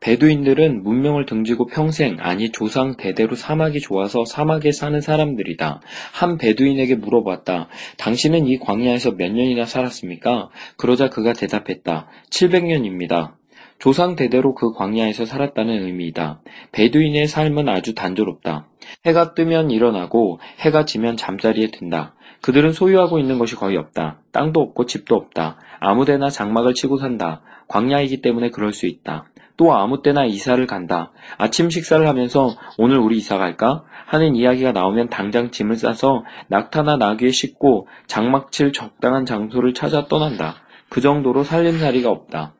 [0.00, 5.82] 베두인들은 문명을 등지고 평생, 아니 조상 대대로 사막이 좋아서 사막에 사는 사람들이다.
[6.12, 7.68] 한 베두인에게 물어봤다.
[7.98, 10.48] 당신은 이 광야에서 몇 년이나 살았습니까?
[10.78, 12.08] 그러자 그가 대답했다.
[12.30, 13.34] 700년입니다.
[13.78, 16.42] 조상 대대로 그 광야에서 살았다는 의미이다.
[16.72, 18.68] 베두인의 삶은 아주 단조롭다.
[19.06, 22.14] 해가 뜨면 일어나고 해가 지면 잠자리에 든다.
[22.42, 24.18] 그들은 소유하고 있는 것이 거의 없다.
[24.32, 25.58] 땅도 없고 집도 없다.
[25.78, 27.42] 아무데나 장막을 치고 산다.
[27.68, 29.26] 광야이기 때문에 그럴 수 있다.
[29.56, 31.12] 또 아무 때나 이사를 간다.
[31.36, 33.84] 아침 식사를 하면서 오늘 우리 이사 갈까?
[34.06, 40.56] 하는 이야기가 나오면 당장 짐을 싸서 낙타나 나귀에 싣고 장막칠 적당한 장소를 찾아 떠난다.
[40.88, 42.54] 그 정도로 살림살이가 없다.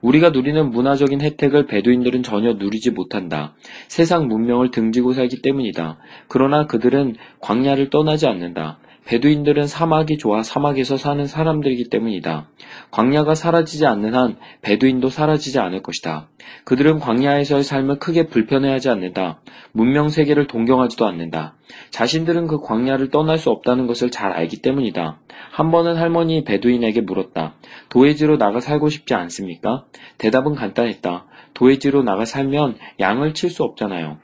[0.00, 3.54] 우리가 누리는 문화적인 혜택을 베두인들은 전혀 누리지 못한다.
[3.88, 5.98] 세상 문명을 등지고 살기 때문이다.
[6.28, 8.78] 그러나 그들은 광야를 떠나지 않는다.
[9.06, 12.48] 베두인들은 사막이 좋아 사막에서 사는 사람들이기 때문이다.
[12.90, 16.28] 광야가 사라지지 않는 한 베두인도 사라지지 않을 것이다.
[16.64, 19.40] 그들은 광야에서의 삶을 크게 불편해하지 않는다.
[19.72, 21.54] 문명 세계를 동경하지도 않는다.
[21.90, 25.20] 자신들은 그 광야를 떠날 수 없다는 것을 잘 알기 때문이다.
[25.52, 27.54] 한 번은 할머니 베두인에게 물었다.
[27.88, 29.84] 도해지로 나가 살고 싶지 않습니까?
[30.18, 31.26] 대답은 간단했다.
[31.54, 34.18] 도해지로 나가 살면 양을 칠 수 없잖아요.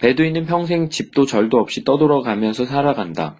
[0.00, 3.36] 베두인은 평생 집도 절도 없이 떠돌아가면서 살아간다.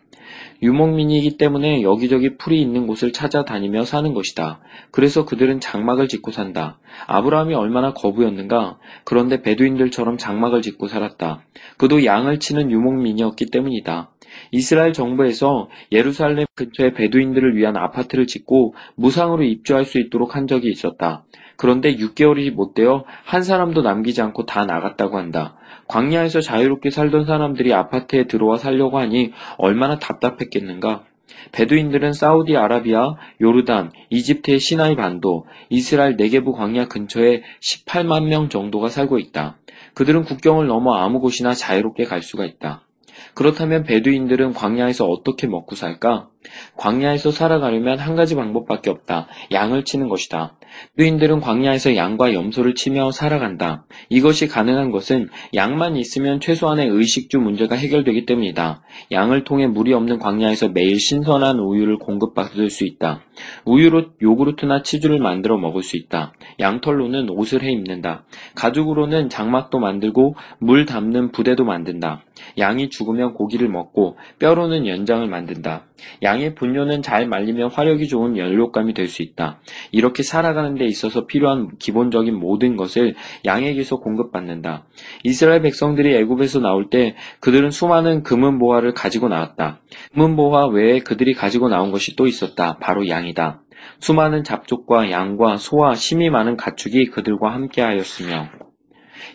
[0.63, 4.61] 유목민이기 때문에 여기저기 풀이 있는 곳을 찾아다니며 사는 것이다.
[4.91, 6.79] 그래서 그들은 장막을 짓고 산다.
[7.07, 8.79] 아브라함이 얼마나 거부였는가?
[9.05, 11.43] 그런데 베두인들처럼 장막을 짓고 살았다.
[11.79, 14.11] 그도 양을 치는 유목민이었기 때문이다.
[14.53, 21.25] 이스라엘 정부에서 예루살렘 근처에 베두인들을 위한 아파트를 짓고 무상으로 입주할 수 있도록 한 적이 있었다.
[21.61, 25.59] 그런데 6개월이 못 되어 한 사람도 남기지 않고 다 나갔다고 한다.
[25.89, 31.05] 광야에서 자유롭게 살던 사람들이 아파트에 들어와 살려고 하니 얼마나 답답했겠는가.
[31.53, 39.59] 베두인들은 사우디아라비아, 요르단, 이집트의 시나이 반도, 이스라엘 네게부 광야 근처에 18만 명 정도가 살고 있다.
[39.93, 42.87] 그들은 국경을 넘어 아무 곳이나 자유롭게 갈 수가 있다.
[43.35, 46.31] 그렇다면 베두인들은 광야에서 어떻게 먹고 살까?
[46.77, 49.29] 광야에서 살아가려면 한 가지 방법밖에 없다.
[49.53, 50.57] 양을 치는 것이다.
[50.97, 53.85] 베두인들은 광야에서 양과 염소를 치며 살아간다.
[54.09, 58.83] 이것이 가능한 것은 양만 있으면 최소한의 의식주 문제가 해결되기 때문이다.
[59.11, 63.23] 양을 통해 물이 없는 광야에서 매일 신선한 우유를 공급받을 수 있다.
[63.65, 66.33] 우유로 요구르트나 치즈를 만들어 먹을 수 있다.
[66.59, 68.25] 양털로는 옷을 해 입는다.
[68.55, 72.23] 가죽으로는 장막도 만들고 물 담는 부대도 만든다.
[72.59, 75.87] 양이 죽으면 고기를 먹고 뼈로는 연장을 만든다.
[76.23, 79.61] 양의 분뇨는 잘 말리면 화력이 좋은 연료감이 될 수 있다.
[79.91, 84.87] 이렇게 살아가는 데 있어서 필요한 기본적인 모든 것을 양에게서 공급받는다.
[85.25, 89.81] 이스라엘 백성들이 애굽에서 나올 때 그들은 수많은 금은 보화를 가지고 나왔다.
[90.15, 92.79] 금은 보화 외에 그들이 가지고 나온 것이 또 있었다.
[92.79, 93.63] 바로 양이다.
[93.99, 98.49] 수많은 잡족과 양과 소와 심이 많은 가축이 그들과 함께하였으며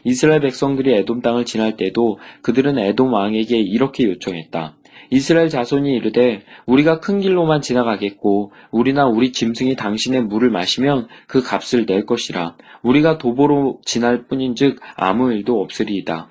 [0.03, 4.77] 이스라엘 백성들이 에돔 땅을 지날 때도 그들은 에돔 왕에게 이렇게 요청했다.
[5.09, 11.85] 이스라엘 자손이 이르되 우리가 큰 길로만 지나가겠고 우리나 우리 짐승이 당신의 물을 마시면 그 값을
[11.85, 16.29] 낼 것이라 우리가 도보로 지날 뿐인즉 아무 일도 없으리이다.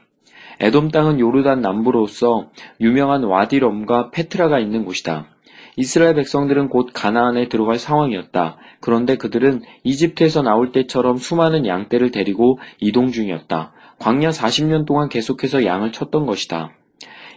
[0.60, 2.50] 에돔 땅은 요르단 남부로서
[2.80, 5.26] 유명한 와디럼과 페트라가 있는 곳이다.
[5.76, 8.56] 이스라엘 백성들은 곧 가나안에 들어갈 상황이었다.
[8.80, 13.72] 그런데 그들은 이집트에서 나올 때처럼 수많은 양떼를 데리고 이동 중이었다.
[13.98, 16.70] 광야 40년 동안 계속해서 양을 쳤던 것이다.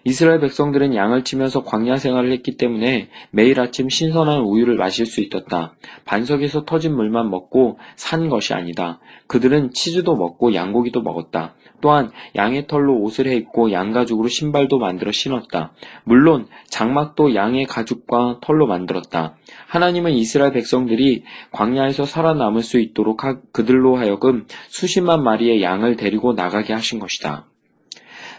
[0.07, 5.73] 이스라엘 백성들은 양을 치면서 광야 생활을 했기 때문에 매일 아침 신선한 우유를 마실 수 있었다.
[6.05, 9.01] 반석에서 터진 물만 먹고 산 것이 아니다.
[9.27, 11.55] 그들은 치즈도 먹고 양고기도 먹었다.
[11.81, 15.73] 또한 양의 털로 옷을 해 입고 양 가죽으로 신발도 만들어 신었다.
[16.05, 19.35] 물론 장막도 양의 가죽과 털로 만들었다.
[19.67, 26.99] 하나님은 이스라엘 백성들이 광야에서 살아남을 수 있도록 그들로 하여금 수십만 마리의 양을 데리고 나가게 하신
[26.99, 27.47] 것이다.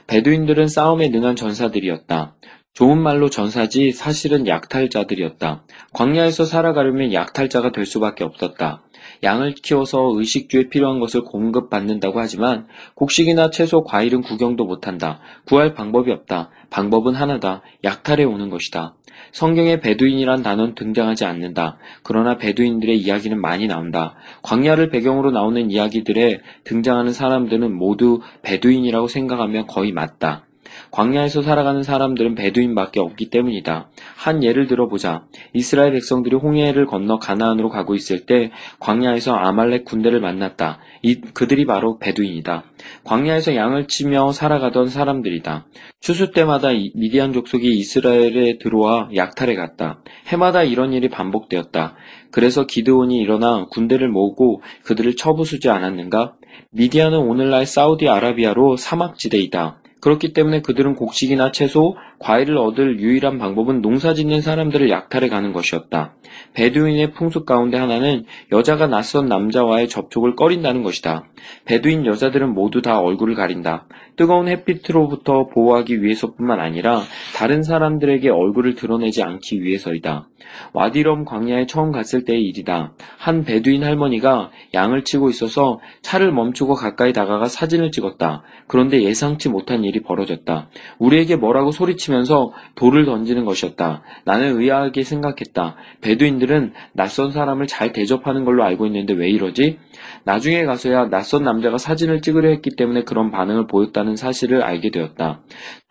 [0.08, 2.34] 베두인들은 싸움에 능한 전사들이었다.
[2.72, 5.64] 좋은 말로 전사지 사실은 약탈자들이었다.
[5.92, 8.82] 광야에서 살아가려면 약탈자가 될 수밖에 없었다.
[9.22, 15.20] 양을 키워서 의식주에 필요한 것을 공급받는다고 하지만 곡식이나 채소, 과일은 구경도 못한다.
[15.46, 16.50] 구할 방법이 없다.
[16.70, 17.62] 방법은 하나다.
[17.84, 18.94] 약탈해 오는 것이다.
[19.32, 21.78] 성경에 베두인이란 단어는 등장하지 않는다.
[22.02, 24.14] 그러나 베두인들의 이야기는 많이 나온다.
[24.42, 30.47] 광야를 배경으로 나오는 이야기들에 등장하는 사람들은 모두 베두인이라고 생각하면 거의 맞다.
[30.90, 33.90] 광야에서 살아가는 사람들은 베두인밖에 없기 때문이다.
[34.16, 35.26] 한 예를 들어보자.
[35.52, 38.50] 이스라엘 백성들이 홍해를 건너 가나안으로 가고 있을 때
[38.80, 40.78] 광야에서 아말렉 군대를 만났다.
[41.02, 42.64] 이, 그들이 바로 베두인이다.
[43.04, 45.66] 광야에서 양을 치며 살아가던 사람들이다.
[46.00, 50.02] 추수 때마다 미디안 족속이 이스라엘에 들어와 약탈해 갔다.
[50.26, 51.96] 해마다 이런 일이 반복되었다.
[52.30, 56.34] 그래서 기드온이 일어나 군대를 모으고 그들을 처부수지 않았는가?
[56.70, 59.80] 미디안은 오늘날 사우디아라비아로 사막지대이다.
[60.00, 66.14] 그렇기 때문에 그들은 곡식이나 채소, 과일을 얻을 유일한 방법은 농사 짓는 사람들을 약탈해 가는 것이었다.
[66.54, 71.24] 베두인의 풍습 가운데 하나는 여자가 낯선 남자와의 접촉을 꺼린다는 것이다.
[71.64, 73.86] 베두인 여자들은 모두 다 얼굴을 가린다.
[74.18, 77.02] 뜨거운 햇빛으로부터 보호하기 위해서뿐만 아니라
[77.36, 80.28] 다른 사람들에게 얼굴을 드러내지 않기 위해서이다.
[80.72, 82.92] 와디럼 광야에 처음 갔을 때의 일이다.
[83.16, 88.42] 한 베두인 할머니가 양을 치고 있어서 차를 멈추고 가까이 다가가 사진을 찍었다.
[88.66, 90.68] 그런데 예상치 못한 일이 벌어졌다.
[90.98, 94.02] 우리에게 뭐라고 소리치면서 돌을 던지는 것이었다.
[94.24, 95.76] 나는 의아하게 생각했다.
[96.00, 99.78] 베두인들은 낯선 사람을 잘 대접하는 걸로 알고 있는데 왜 이러지?
[100.24, 105.40] 나중에 가서야 낯선 남자가 사진을 찍으려 했기 때문에 그런 반응을 보였다는 사실을 알게 되었다.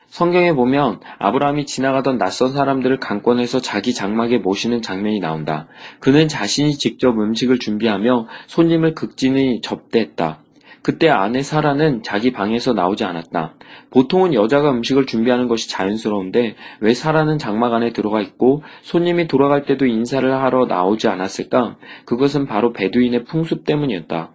[0.08, 5.68] 성경에 보면 아브라함이 지나가던 낯선 사람들을 강권해서 자기 장막에 모시는 장면이 나온다.
[6.00, 10.40] 그는 자신이 직접 음식을 준비하며 손님을 극진히 접대했다.
[10.82, 13.56] 그때 아내 사라는 자기 방에서 나오지 않았다.
[13.92, 19.86] 보통은 여자가 음식을 준비하는 것이 자연스러운데 왜 사라는 장막 안에 들어가 있고 손님이 돌아갈 때도
[19.86, 21.76] 인사를 하러 나오지 않았을까?
[22.06, 24.32] 그것은 바로 베두인의 풍습 때문이었다.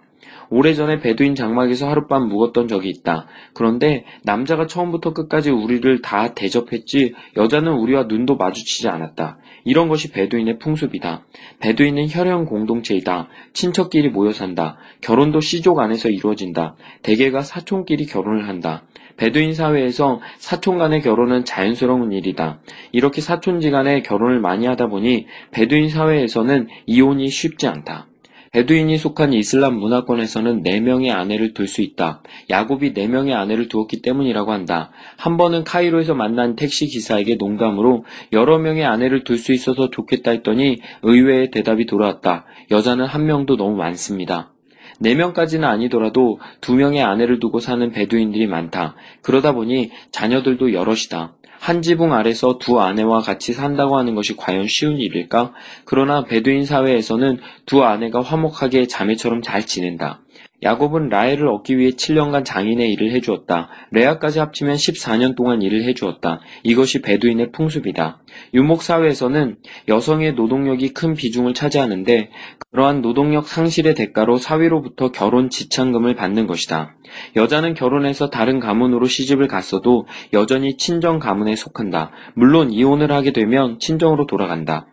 [0.52, 3.26] 오래전에 베두인 장막에서 하룻밤 묵었던 적이 있다.
[3.54, 9.38] 그런데 남자가 처음부터 끝까지 우리를 다 대접했지 여자는 우리와 눈도 마주치지 않았다.
[9.64, 11.24] 이런 것이 베두인의 풍습이다.
[11.60, 13.28] 베두인은 혈연 공동체이다.
[13.54, 14.76] 친척끼리 모여 산다.
[15.00, 16.76] 결혼도 시족 안에서 이루어진다.
[17.02, 18.82] 대개가 사촌끼리 결혼을 한다.
[19.16, 22.60] 베두인 사회에서 사촌 간의 결혼은 자연스러운 일이다.
[22.92, 28.08] 이렇게 사촌지간에 결혼을 많이 하다 보니 베두인 사회에서는 이혼이 쉽지 않다.
[28.52, 32.22] 베두인이 속한 이슬람 문화권에서는 4명의 아내를 둘 수 있다.
[32.50, 34.90] 야곱이 4명의 아내를 두었기 때문이라고 한다.
[35.16, 40.80] 한 번은 카이로에서 만난 택시 기사에게 농담으로 여러 명의 아내를 둘 수 있어서 좋겠다 했더니
[41.00, 42.44] 의외의 대답이 돌아왔다.
[42.70, 44.52] 여자는 한 명도 너무 많습니다.
[45.00, 48.96] 4명까지는 아니더라도 2명의 아내를 두고 사는 베두인들이 많다.
[49.22, 51.34] 그러다 보니 자녀들도 여럿이다.
[51.62, 55.52] 한 지붕 아래서 두 아내와 같이 산다고 하는 것이 과연 쉬운 일일까?
[55.84, 60.21] 그러나 베두인 사회에서는 두 아내가 화목하게 자매처럼 잘 지낸다.
[60.62, 63.68] 야곱은 라헬을 얻기 위해 7년간 장인의 일을 해주었다.
[63.90, 66.40] 레아까지 합치면 14년 동안 일을 해주었다.
[66.62, 68.22] 이것이 베두인의 풍습이다.
[68.54, 69.56] 유목사회에서는
[69.88, 72.30] 여성의 노동력이 큰 비중을 차지하는데
[72.70, 76.94] 그러한 노동력 상실의 대가로 사회로부터 결혼 지참금을 받는 것이다.
[77.36, 82.10] 여자는 결혼해서 다른 가문으로 시집을 갔어도 여전히 친정 가문에 속한다.
[82.34, 84.86] 물론 이혼을 하게 되면 친정으로 돌아간다.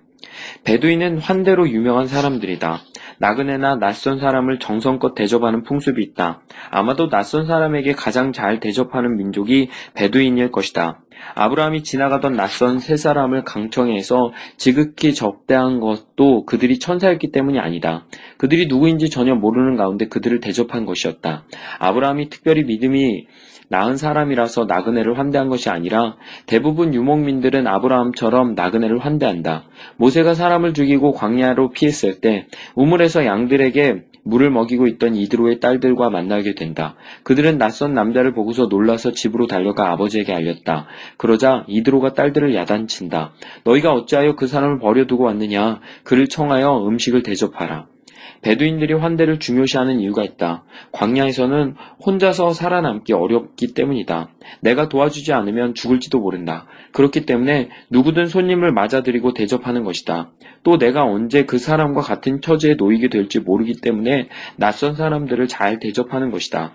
[0.64, 2.82] 베두인은 환대로 유명한 사람들이다.
[3.20, 6.42] 나그네나 낯선 사람을 정성껏 대접하는 풍습이 있다.
[6.72, 11.02] 아마도 낯선 사람에게 가장 잘 대접하는 민족이 베두인일 것이다.
[11.36, 18.06] 아브라함이 지나가던 낯선 세 사람을 강청해서 지극히 접대한 것도 그들이 천사였기 때문이 아니다.
[18.38, 21.44] 그들이 누구인지 전혀 모르는 가운데 그들을 대접한 것이었다.
[21.80, 23.28] 아브라함이 특별히 믿음이
[23.70, 26.16] 나은 사람이라서 나그네를 환대한 것이 아니라
[26.48, 29.66] 대부분 유목민들은 아브라함처럼 나그네를 환대한다.
[29.98, 36.96] 모세가 사람을 죽이고 광야로 피했을 때 우물에서 양들에게 물을 먹이고 있던 이드로의 딸들과 만나게 된다.
[37.24, 40.88] 그들은 낯선 남자를 보고서 놀라서 집으로 달려가 아버지에게 알렸다.
[41.18, 43.34] 그러자 이드로가 딸들을 야단친다.
[43.64, 45.80] 너희가 어찌하여 그 사람을 버려두고 왔느냐?
[46.04, 47.88] 그를 청하여 음식을 대접하라.
[48.42, 50.64] 베두인들이 환대를 중요시하는 이유가 있다.
[50.92, 51.76] 광야에서는
[52.06, 54.30] 혼자서 살아남기 어렵기 때문이다.
[54.62, 56.66] 내가 도와주지 않으면 죽을지도 모른다.
[56.94, 60.32] 그렇기 때문에 누구든 손님을 맞아들이고 대접하는 것이다.
[60.64, 66.32] 또 내가 언제 그 사람과 같은 처지에 놓이게 될지 모르기 때문에 낯선 사람들을 잘 대접하는
[66.32, 66.74] 것이다.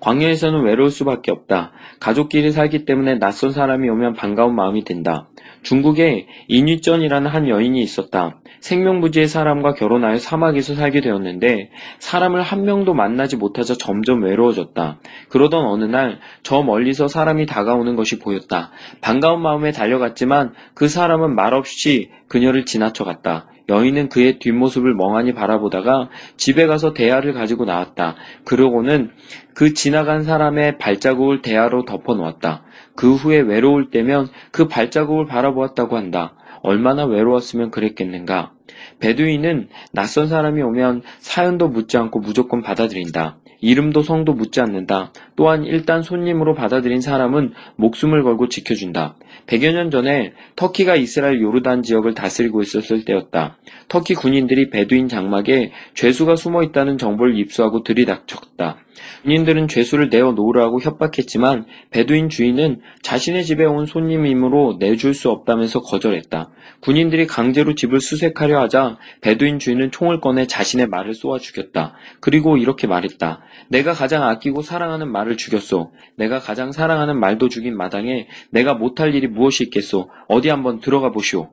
[0.00, 1.72] 광야에서는 외로울 수밖에 없다.
[2.00, 5.28] 가족끼리 살기 때문에 낯선 사람이 오면 반가운 마음이 든다.
[5.64, 8.38] 중국에 인위전이라는 한 여인이 있었다.
[8.60, 15.00] 생명부지의 사람과 결혼하여 사막에서 살게 되었는데 사람을 한 명도 만나지 못하자 점점 외로워졌다.
[15.28, 18.70] 그러던 어느 날 저 멀리서 사람이 다가오는 것이 보였다.
[19.00, 23.48] 반가운 마음에 달려갔지만 그 사람은 말없이 그녀를 지나쳐갔다.
[23.68, 28.16] 여인은 그의 뒷모습을 멍하니 바라보다가 집에 가서 대야를 가지고 나왔다.
[28.44, 29.10] 그러고는
[29.54, 32.64] 그 지나간 사람의 발자국을 대야로 덮어 놓았다.
[32.94, 36.34] 그 후에 외로울 때면 그 발자국을 바라보았다고 한다.
[36.62, 38.52] 얼마나 외로웠으면 그랬겠는가.
[38.98, 43.38] 베두인은 낯선 사람이 오면 사연도 묻지 않고 무조건 받아들인다.
[43.64, 45.10] 이름도 성도 묻지 않는다.
[45.36, 49.16] 또한 일단 손님으로 받아들인 사람은 목숨을 걸고 지켜준다.
[49.46, 53.56] 100여 년 전에 터키가 이스라엘 요르단 지역을 다스리고 있었을 때였다.
[53.88, 58.84] 터키 군인들이 베두인 장막에 죄수가 숨어 있다는 정보를 입수하고 들이닥쳤다.
[59.22, 66.50] 군인들은 죄수를 내어 놓으라고 협박했지만 베두인 주인은 자신의 집에 온 손님이므로 내줄 수 없다면서 거절했다.
[66.80, 71.94] 군인들이 강제로 집을 수색하려 하자 베두인 주인은 총을 꺼내 자신의 말을 쏘아 죽였다.
[72.20, 73.40] 그리고 이렇게 말했다.
[73.68, 75.92] 내가 가장 아끼고 사랑하는 말을 죽였소.
[76.16, 80.10] 내가 가장 사랑하는 말도 죽인 마당에 내가 못할 일이 무엇이 있겠소.
[80.28, 81.50] 어디 한번 들어가 보시오.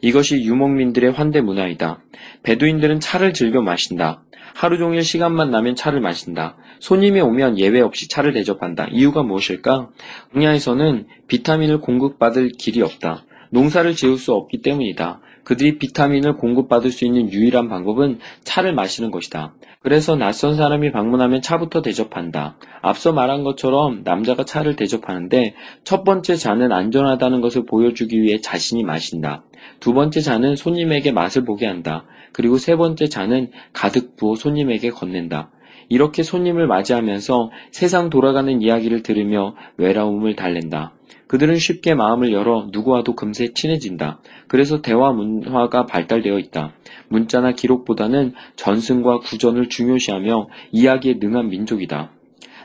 [0.00, 2.02] 이것이 유목민들의 환대 문화이다.
[2.42, 4.24] 베두인들은 차를 즐겨 마신다.
[4.54, 6.56] 하루 종일 시간만 나면 차를 마신다.
[6.80, 8.88] 손님이 오면 예외 없이 차를 대접한다.
[8.90, 9.90] 이유가 무엇일까?
[10.34, 13.24] 광야에서는 비타민을 공급받을 길이 없다.
[13.50, 15.20] 농사를 지을 수 없기 때문이다.
[15.44, 19.54] 그들이 비타민을 공급받을 수 있는 유일한 방법은 차를 마시는 것이다.
[19.80, 22.56] 그래서 낯선 사람이 방문하면 차부터 대접한다.
[22.82, 29.42] 앞서 말한 것처럼 남자가 차를 대접하는데 첫 번째 잔은 안전하다는 것을 보여주기 위해 자신이 마신다.
[29.80, 32.04] 두 번째 잔은 손님에게 맛을 보게 한다.
[32.32, 35.50] 그리고 세 번째 잔은 가득 부어 손님에게 건넨다.
[35.88, 40.94] 이렇게 손님을 맞이하면서 세상 돌아가는 이야기를 들으며 외로움을 달랜다.
[41.32, 44.20] 그들은 쉽게 마음을 열어 누구와도 금세 친해진다.
[44.48, 46.74] 그래서 대화 문화가 발달되어 있다.
[47.08, 52.10] 문자나 기록보다는 전승과 구전을 중요시하며 이야기에 능한 민족이다.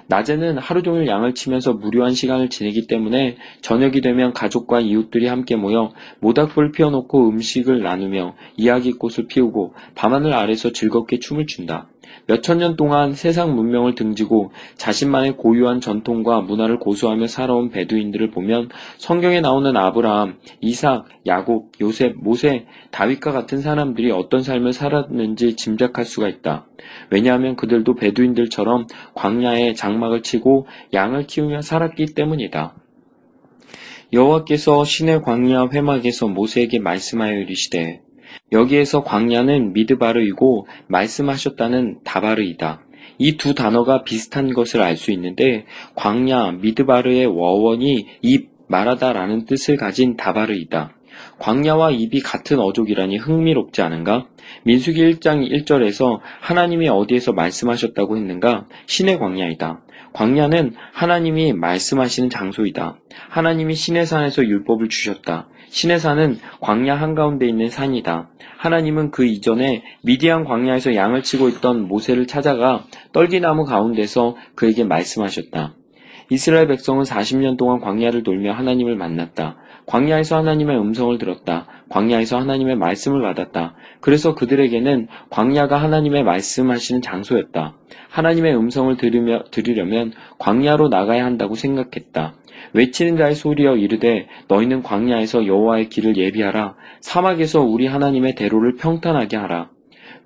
[0.08, 5.94] 낮에는 하루 종일 양을 치면서 무료한 시간을 지내기 때문에 저녁이 되면 가족과 이웃들이 함께 모여
[6.20, 11.88] 모닥불을 피워놓고 음식을 나누며 이야기꽃을 피우고 밤하늘 아래서 즐겁게 춤을 춘다.
[12.28, 19.42] 몇천 년 동안 세상 문명을 등지고 자신만의 고유한 전통과 문화를 고수하며 살아온 베두인들을 보면 성경에
[19.42, 26.68] 나오는 아브라함, 이삭, 야곱, 요셉, 모세, 다윗과 같은 사람들이 어떤 삶을 살았는지 짐작할 수가 있다.
[27.10, 32.76] 왜냐하면 그들도 베두인들처럼 광야에 장막을 치고 양을 키우며 살았기 때문이다.
[34.14, 38.02] 여호와께서 신의 광야 회막에서 모세에게 말씀하여 이르시되
[38.52, 42.82] 여기에서 광야는 미드바르이고 말씀하셨다는 다바르이다.
[43.20, 50.18] 이 두 단어가 비슷한 것을 알 수 있는데 광야 미드바르의 워원이 입 말하다라는 뜻을 가진
[50.18, 50.94] 다바르이다.
[51.40, 54.28] 광야와 입이 같은 어족이라니 흥미롭지 않은가?
[54.64, 58.68] 민수기 1장 1절에서 하나님이 어디에서 말씀하셨다고 했는가?
[58.86, 59.82] 신의 광야이다.
[60.14, 62.98] 광야는 하나님이 말씀하시는 장소이다.
[63.30, 65.48] 하나님이 신의 산에서 율법을 주셨다.
[65.70, 68.30] 신의 산은 광야 한가운데 있는 산이다.
[68.58, 75.76] 하나님은 그 이전에 미디안 광야에서 양을 치고 있던 모세를 찾아가 떨기나무 가운데서 그에게 말씀하셨다.
[76.30, 79.58] 이스라엘 백성은 40년 동안 광야를 돌며 하나님을 만났다.
[79.88, 81.66] 광야에서 하나님의 음성을 들었다.
[81.90, 83.74] 광야에서 하나님의 말씀을 받았다.
[84.02, 87.78] 그래서 그들에게는 광야가 하나님의 말씀하시는 장소였다.
[88.10, 92.36] 하나님의 음성을 들으며, 들으려면 광야로 나가야 한다고 생각했다.
[92.74, 96.76] 외치는 자의 소리여 이르되 너희는 광야에서 여호와의 길을 예비하라.
[97.00, 99.70] 사막에서 우리 하나님의 대로를 평탄하게 하라.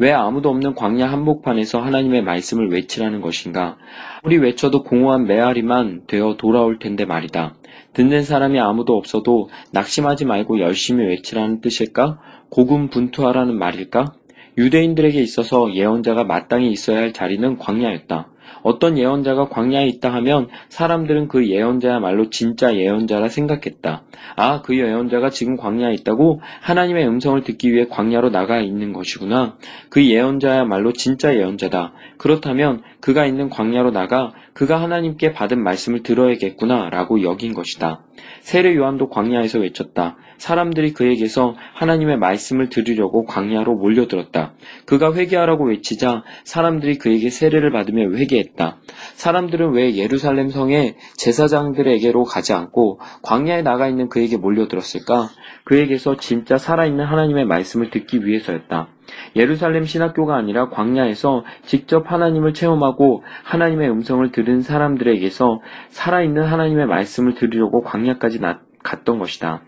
[0.01, 3.77] 왜 아무도 없는 광야 한복판에서 하나님의 말씀을 외치라는 것인가?
[4.23, 7.53] 우리 외쳐도 공허한 메아리만 되어 돌아올 텐데 말이다.
[7.93, 12.17] 듣는 사람이 아무도 없어도 낙심하지 말고 열심히 외치라는 뜻일까?
[12.49, 14.13] 고군분투하라는 말일까?
[14.57, 18.27] 유대인들에게 있어서 예언자가 마땅히 있어야 할 자리는 광야였다.
[18.63, 24.03] 어떤 예언자가 광야에 있다 하면 사람들은 그 예언자야말로 진짜 예언자라 생각했다.
[24.35, 29.57] 아, 그 예언자가 지금 광야에 있다고 하나님의 음성을 듣기 위해 광야로 나가 있는 것이구나.
[29.89, 31.93] 그 예언자야말로 진짜 예언자다.
[32.17, 38.03] 그렇다면 그가 있는 광야로 나가 그가 하나님께 받은 말씀을 들어야겠구나 라고 여긴 것이다.
[38.41, 40.17] 세례 요한도 광야에서 외쳤다.
[40.37, 44.53] 사람들이 그에게서 하나님의 말씀을 들으려고 광야로 몰려들었다.
[44.85, 48.77] 그가 회개하라고 외치자 사람들이 그에게 세례를 받으며 회개했다.
[49.13, 55.29] 사람들은 왜 예루살렘 성의 제사장들에게로 가지 않고 광야에 나가 있는 그에게 몰려들었을까?
[55.63, 58.87] 그에게서 진짜 살아있는 하나님의 말씀을 듣기 위해서였다.
[59.35, 67.81] 예루살렘 신학교가 아니라 광야에서 직접 하나님을 체험하고 하나님의 음성을 들은 사람들에게서 살아있는 하나님의 말씀을 들으려고
[67.81, 68.39] 광야까지
[68.83, 69.61] 갔던 것이다.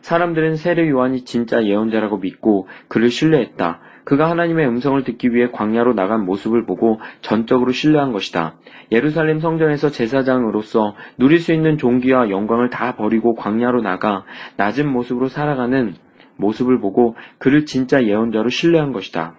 [0.00, 3.80] 사람들은 세례 요한이 진짜 예언자라고 믿고 그를 신뢰했다.
[4.04, 8.56] 그가 하나님의 음성을 듣기 위해 광야로 나간 모습을 보고 전적으로 신뢰한 것이다.
[8.90, 14.24] 예루살렘 성전에서 제사장으로서 누릴 수 있는 종기와 영광을 다 버리고 광야로 나가
[14.56, 15.94] 낮은 모습으로 살아가는
[16.36, 19.36] 모습을 보고 그를 진짜 예언자로 신뢰한 것이다.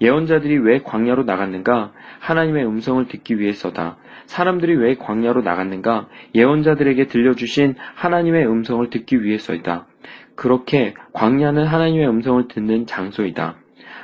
[0.00, 1.92] 예언자들이 왜 광야로 나갔는가?
[2.20, 3.96] 하나님의 음성을 듣기 위해서다.
[4.26, 6.08] 사람들이 왜 광야로 나갔는가?
[6.34, 9.86] 예언자들에게 들려주신 하나님의 음성을 듣기 위해서이다.
[10.34, 13.56] 그렇게 광야는 하나님의 음성을 듣는 장소이다.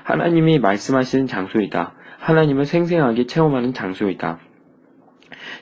[0.04, 1.94] 하나님이 말씀하시는 장소이다.
[2.18, 4.38] 하나님을 생생하게 체험하는 장소이다.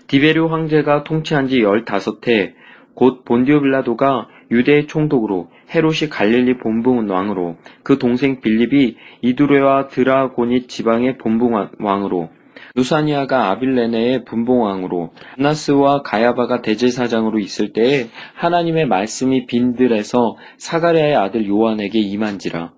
[0.06, 2.54] 디베르 황제가 통치한 지 15해,
[2.94, 11.18] 곧 본디오 빌라도가 유대의 총독으로 헤롯이 갈릴리 본붕 왕으로 그 동생 빌립이 이두레와 드라고닛 지방의
[11.18, 12.30] 본붕 왕으로
[12.76, 22.72] 누사니아가 아빌레네의 분봉왕으로 안나스와 가야바가 대제사장으로 있을 때에 하나님의 말씀이 빈들에서 사가랴의 아들 요한에게 임한지라.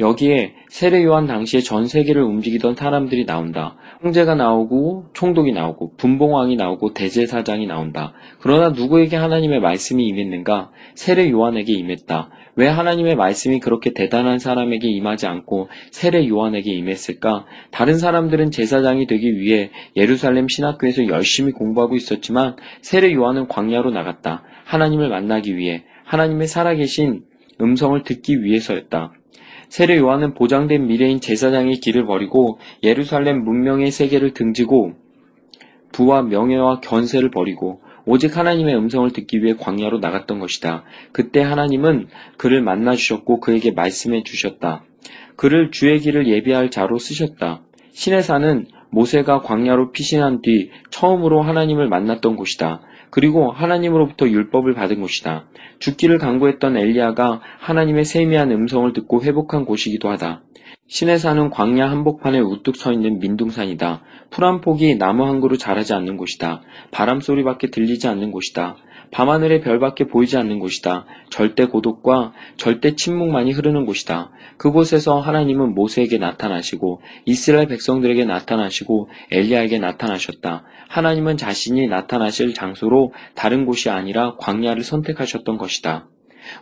[0.00, 3.76] 여기에 세례 요한 당시에 전 세계를 움직이던 사람들이 나온다.
[4.02, 8.12] 황제가 나오고 총독이 나오고 분봉왕이 나오고 대제사장이 나온다.
[8.40, 10.72] 그러나 누구에게 하나님의 말씀이 임했는가?
[10.94, 12.30] 세례 요한에게 임했다.
[12.56, 17.46] 왜 하나님의 말씀이 그렇게 대단한 사람에게 임하지 않고 세례 요한에게 임했을까?
[17.70, 24.42] 다른 사람들은 제사장이 되기 위해 예루살렘 신학교에서 열심히 공부하고 있었지만 세례 요한은 광야로 나갔다.
[24.64, 27.22] 하나님을 만나기 위해 하나님의 살아계신
[27.60, 29.12] 음성을 듣기 위해서였다.
[29.74, 34.92] 세례 요한은 보장된 미래인 제사장의 길을 버리고 예루살렘 문명의 세계를 등지고
[35.90, 40.84] 부와 명예와 견세를 버리고 오직 하나님의 음성을 듣기 위해 광야로 나갔던 것이다.
[41.10, 42.06] 그때 하나님은
[42.36, 44.84] 그를 만나 주셨고 그에게 말씀해 주셨다.
[45.34, 47.62] 그를 주의 길을 예비할 자로 쓰셨다.
[47.94, 52.80] 신의 산은 모세가 광야로 피신한 뒤 처음으로 하나님을 만났던 곳이다.
[53.14, 55.44] 그리고 하나님으로부터 율법을 받은 곳이다.
[55.78, 60.42] 죽기를 강구했던 엘리야가 하나님의 세미한 음성을 듣고 회복한 곳이기도 하다.
[60.88, 64.02] 신의 산은 광야 한복판에 우뚝 서 있는 민둥산이다.
[64.30, 66.62] 풀 한 폭이 나무 한 그루 자라지 않는 곳이다.
[66.90, 68.78] 바람 소리밖에 들리지 않는 곳이다.
[69.10, 71.06] 밤하늘의 별밖에 보이지 않는 곳이다.
[71.30, 74.30] 절대 고독과 절대 침묵만이 흐르는 곳이다.
[74.56, 80.64] 그곳에서 하나님은 모세에게 나타나시고 이스라엘 백성들에게 나타나시고 엘리야에게 나타나셨다.
[80.88, 86.08] 하나님은 자신이 나타나실 장소로 다른 곳이 아니라 광야를 선택하셨던 것이다.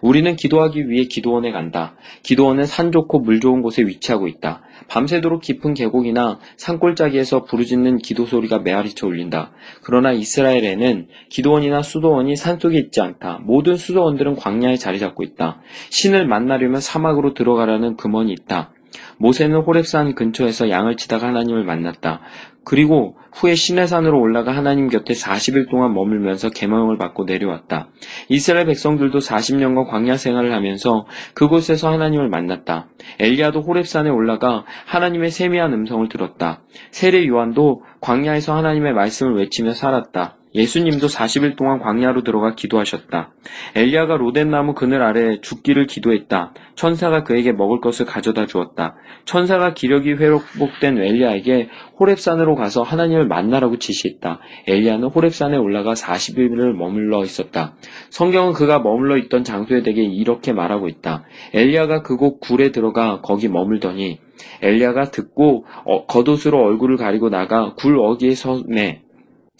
[0.00, 1.94] 우리는 기도하기 위해 기도원에 간다.
[2.22, 4.62] 기도원은 산 좋고 물 좋은 곳에 위치하고 있다.
[4.88, 9.52] 밤새도록 깊은 계곡이나 산골짜기에서 부르짖는 기도 소리가 메아리쳐 울린다.
[9.82, 13.40] 그러나 이스라엘에는 기도원이나 수도원이 산속에 있지 않다.
[13.44, 15.60] 모든 수도원들은 광야에 자리 잡고 있다.
[15.90, 18.72] 신을 만나려면 사막으로 들어가라는 금원이 있다.
[19.18, 22.20] 모세는 호렙산 근처에서 양을 치다가 하나님을 만났다.
[22.64, 27.88] 그리고 후에 시내산으로 올라가 하나님 곁에 40일 동안 머물면서 계명을 받고 내려왔다.
[28.28, 32.88] 이스라엘 백성들도 40년간 광야 생활을 하면서 그곳에서 하나님을 만났다.
[33.18, 36.62] 엘리야도 호렙산에 올라가 하나님의 세미한 음성을 들었다.
[36.90, 40.36] 세례 요한도 광야에서 하나님의 말씀을 외치며 살았다.
[40.54, 43.32] 예수님도 40일 동안 광야로 들어가 기도하셨다.
[43.74, 46.52] 엘리야가 로덴나무 그늘 아래 죽기를 기도했다.
[46.74, 48.96] 천사가 그에게 먹을 것을 가져다 주었다.
[49.24, 54.40] 천사가 기력이 회복된 엘리야에게 호렙산으로 가서 하나님을 만나라고 지시했다.
[54.66, 57.74] 엘리야는 호렙산에 올라가 40일을 머물러 있었다.
[58.10, 61.24] 성경은 그가 머물러 있던 장소에 대해 이렇게 말하고 있다.
[61.54, 64.20] 엘리야가 그곳 굴에 들어가 거기 머물더니
[64.60, 69.02] 엘리야가 듣고 어, 겉옷으로 얼굴을 가리고 나가 굴 어귀에 서매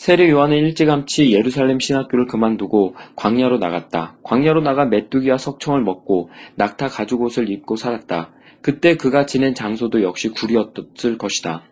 [0.03, 4.17] 세례 요한은 일찌감치 예루살렘 신학교를 그만두고 광야로 나갔다.
[4.25, 8.33] 광야로 나가 메뚜기와 석청을 먹고 낙타 가죽 옷을 입고 살았다.
[8.63, 11.63] 그때 그가 지낸 장소도 역시 굴이었을 것이다.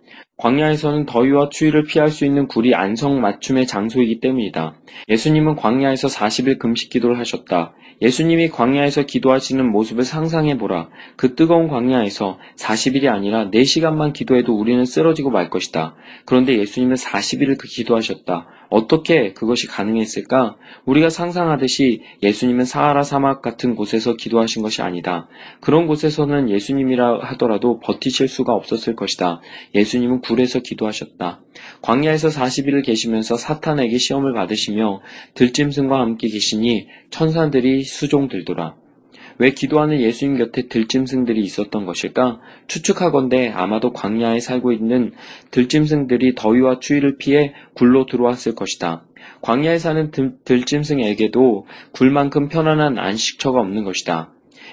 [0.40, 4.74] 광야에서는 더위와 추위를 피할 수 있는 굴이 안성맞춤의 장소이기 때문이다.
[5.08, 7.74] 예수님은 광야에서 40일 금식 기도를 하셨다.
[8.02, 10.88] 예수님이 광야에서 기도하시는 모습을 상상해보라.
[11.16, 15.94] 그 뜨거운 광야에서 40일이 아니라 4시간만 기도해도 우리는 쓰러지고 말 것이다.
[16.24, 18.46] 그런데 예수님은 40일을 그 기도하셨다.
[18.70, 20.56] 어떻게 그것이 가능했을까?
[20.86, 25.28] 우리가 상상하듯이 예수님은 사하라 사막 같은 곳에서 기도하신 것이 아니다.
[25.60, 29.40] 그런 곳에서는 예수님이라 하더라도 버티실 수가 없었을 것이다.
[29.74, 31.40] 예수님은 굴에서 기도하셨다.
[31.82, 35.00] 광야에서 40일을 계시면서 사탄에게 시험을 받으시며
[35.34, 38.79] 들짐승과 함께 계시니 천사들이 수종 들더라.
[39.40, 42.40] 왜 기도하는 예수님 곁에 들짐승들이 있었던 것일까?
[42.66, 45.12] 추측하건대 아마도 광야에 살고 있는
[45.50, 49.06] 들짐승들이 더위와 추위를 피해 굴로 들어왔을 것이다.
[49.40, 54.30] 광야에 사는 들, 들짐승에게도 굴만큼 편안한 안식처가 없는 것이다.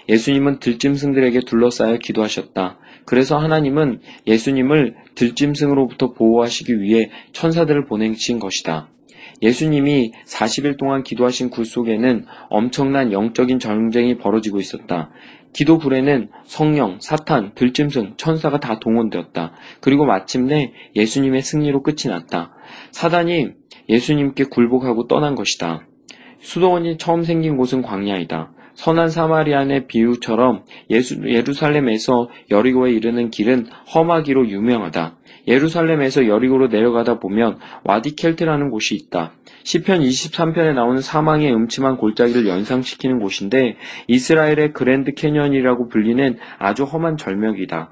[0.09, 2.77] 예수님은 들짐승들에게 둘러싸여 기도하셨다.
[3.05, 8.89] 그래서 하나님은 예수님을 들짐승으로부터 보호하시기 위해 천사들을 보내신 것이다.
[9.41, 15.11] 예수님이 40일 동안 기도하신 굴 속에는 엄청난 영적인 전쟁이 벌어지고 있었다.
[15.53, 19.53] 기도 굴에는 성령, 사탄, 들짐승, 천사가 다 동원되었다.
[19.81, 22.53] 그리고 마침내 예수님의 승리로 끝이 났다.
[22.91, 23.49] 사단이
[23.89, 25.87] 예수님께 굴복하고 떠난 것이다.
[26.39, 28.51] 수도원이 처음 생긴 곳은 광야이다.
[28.77, 35.17] 선한 사마리안의 비유처럼 예수, 예루살렘에서 여리고에 이르는 길은 험하기로 유명하다.
[35.47, 39.33] 예루살렘에서 여리고로 내려가다 보면 와디 켈트라는 곳이 있다.
[39.63, 47.89] 시편 23편에 나오는 사망의 음침한 골짜기를 연상시키는 곳인데 이스라엘의 그랜드 캐년이라고 불리는 아주 험한 절벽이다.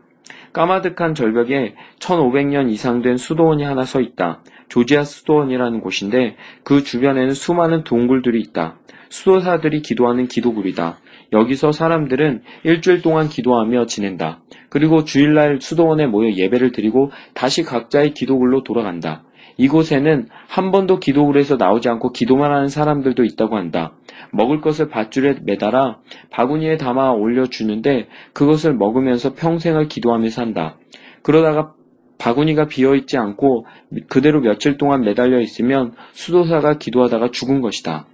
[0.54, 4.44] 까마득한 절벽에 1500년 이상 된 수도원이 하나 서 있다.
[4.70, 8.78] 조지아 수도원이라는 곳인데 그 주변에는 수많은 동굴들이 있다.
[9.10, 10.98] 수도사들이 기도하는 기도굴이다.
[11.34, 14.42] 여기서 사람들은 일주일 동안 기도하며 지낸다.
[14.70, 19.24] 그리고 주일날 수도원에 모여 예배를 드리고 다시 각자의 기도굴로 돌아간다.
[19.58, 23.94] 이곳에는 한 번도 기도굴에서 나오지 않고 기도만 하는 사람들도 있다고 한다.
[24.32, 26.00] 먹을 것을 밧줄에 매달아
[26.30, 30.78] 바구니에 담아 올려주는데 그것을 먹으면서 평생을 기도하며 산다.
[31.22, 31.74] 그러다가
[32.18, 33.66] 바구니가 비어있지 않고
[34.08, 38.08] 그대로 며칠 동안 매달려 있으면 수도사가 기도하다가 죽은 것이다.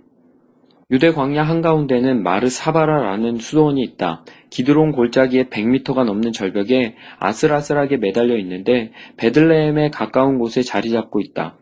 [0.92, 4.26] 유대 광야 한가운데는 마르사바라라는 수도원이 있다.
[4.50, 11.56] 기드론 골짜기의 100m가 넘는 절벽에 아슬아슬하게 매달려 있는데 베들레헴에 가까운 곳에 자리 잡고 있다.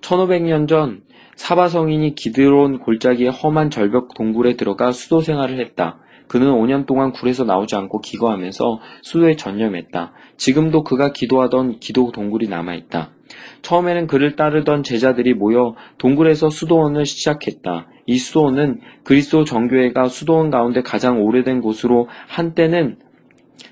[0.00, 1.02] 1500년 전
[1.36, 6.00] 사바 성인이 기드론 골짜기의 험한 절벽 동굴에 들어가 수도 생활을 했다.
[6.26, 10.12] 그는 5년 동안 굴에서 나오지 않고 기거하면서 수도에 전념했다.
[10.38, 13.10] 지금도 그가 기도하던 기도 동굴이 남아있다.
[13.62, 17.86] 처음에는 그를 따르던 제자들이 모여 동굴에서 수도원을 시작했다.
[18.06, 22.96] 이 수도원은 그리스도 정교회가 수도원 가운데 가장 오래된 곳으로 한때는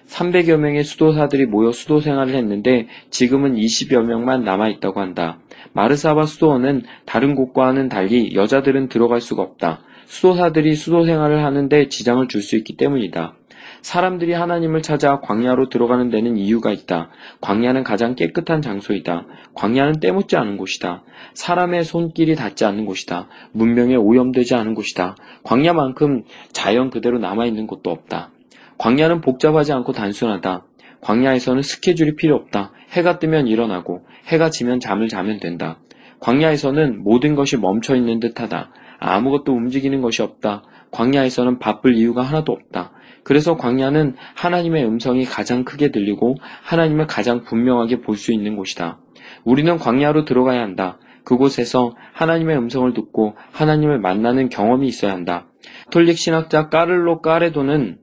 [0.06, 5.38] 300여 명의 수도사들이 모여 수도 생활을 했는데 지금은 20여 명만 남아 있다고 한다.
[5.72, 9.82] 마르사바 수도원은 다른 곳과는 달리 여자들은 들어갈 수가 없다.
[10.06, 13.34] 수도사들이 수도 생활을 하는데 지장을 줄 수 있기 때문이다.
[13.82, 17.10] 사람들이 하나님을 찾아 광야로 들어가는 데는 이유가 있다.
[17.40, 19.26] 광야는 가장 깨끗한 장소이다.
[19.54, 21.02] 광야는 때묻지 않은 곳이다.
[21.34, 23.28] 사람의 손길이 닿지 않는 곳이다.
[23.52, 25.16] 문명에 오염되지 않은 곳이다.
[25.44, 28.30] 광야만큼 자연 그대로 남아있는 곳도 없다.
[28.78, 30.64] 광야는 복잡하지 않고 단순하다.
[31.00, 32.72] 광야에서는 스케줄이 필요 없다.
[32.92, 35.78] 해가 뜨면 일어나고 해가 지면 잠을 자면 된다.
[36.20, 38.70] 광야에서는 모든 것이 멈춰 있는 듯하다.
[38.98, 40.62] 아무것도 움직이는 것이 없다.
[40.90, 42.92] 광야에서는 바쁠 이유가 하나도 없다.
[43.24, 48.98] 그래서 광야는 하나님의 음성이 가장 크게 들리고 하나님을 가장 분명하게 볼 수 있는 곳이다.
[49.44, 50.98] 우리는 광야로 들어가야 한다.
[51.24, 55.46] 그곳에서 하나님의 음성을 듣고 하나님을 만나는 경험이 있어야 한다.
[55.90, 57.98] 톨릭 신학자 까를로 까레도는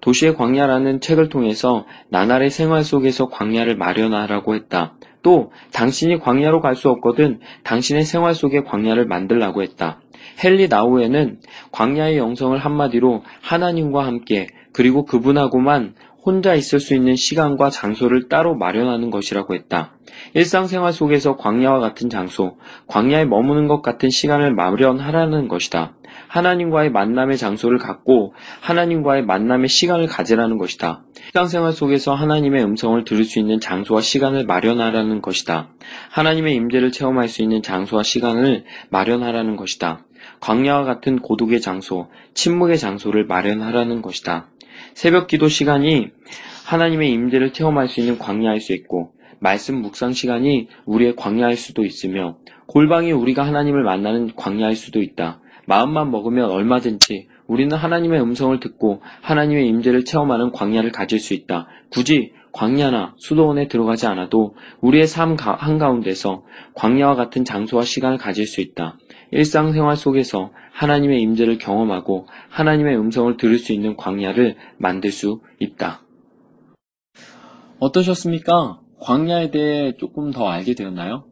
[0.00, 4.94] 도시의 광야라는 책을 통해서 나날의 생활 속에서 광야를 마련하라고 했다.
[5.22, 10.00] 또 당신이 광야로 갈 수 없거든 당신의 생활 속에 광야를 만들라고 했다.
[10.42, 11.40] 헨리 나우에는
[11.72, 15.94] 광야의 영성을 한마디로 하나님과 함께 그리고 그분하고만
[16.26, 19.94] 혼자 있을 수 있는 시간과 장소를 따로 마련하는 것이라고 했다.
[20.34, 22.58] 일상생활 속에서 광야와 같은 장소,
[22.88, 25.94] 광야에 머무는 것 같은 시간을 마련하라는 것이다.
[26.26, 31.04] 하나님과의 만남의 장소를 갖고 하나님과의 만남의 시간을 가지라는 것이다.
[31.26, 35.68] 일상생활 속에서 하나님의 음성을 들을 수 있는 장소와 시간을 마련하라는 것이다.
[36.10, 40.04] 하나님의 임재를 체험할 수 있는 장소와 시간을 마련하라는 것이다.
[40.40, 44.48] 광야와 같은 고독의 장소, 침묵의 장소를 마련하라는 것이다.
[44.96, 46.08] 새벽 기도 시간이
[46.64, 52.38] 하나님의 임재를 체험할 수 있는 광야일 수 있고 말씀 묵상 시간이 우리의 광야일 수도 있으며
[52.64, 55.42] 골방이 우리가 하나님을 만나는 광야일 수도 있다.
[55.66, 61.66] 마음만 먹으면 얼마든지 우리는 하나님의 음성을 듣고 하나님의 임재를 체험하는 광야를 가질 수 있다.
[61.90, 66.42] 굳이 광야나 수도원에 들어가지 않아도 우리의 삶 가- 한가운데서
[66.72, 68.96] 광야와 같은 장소와 시간을 가질 수 있다.
[69.30, 76.02] 일상생활 속에서 하나님의 임재를 경험하고 하나님의 음성을 들을 수 있는 광야를 만들 수 있다.
[77.78, 78.80] 어떠셨습니까?
[79.00, 81.24] 광야에 대해 조금 더 알게 되었나요?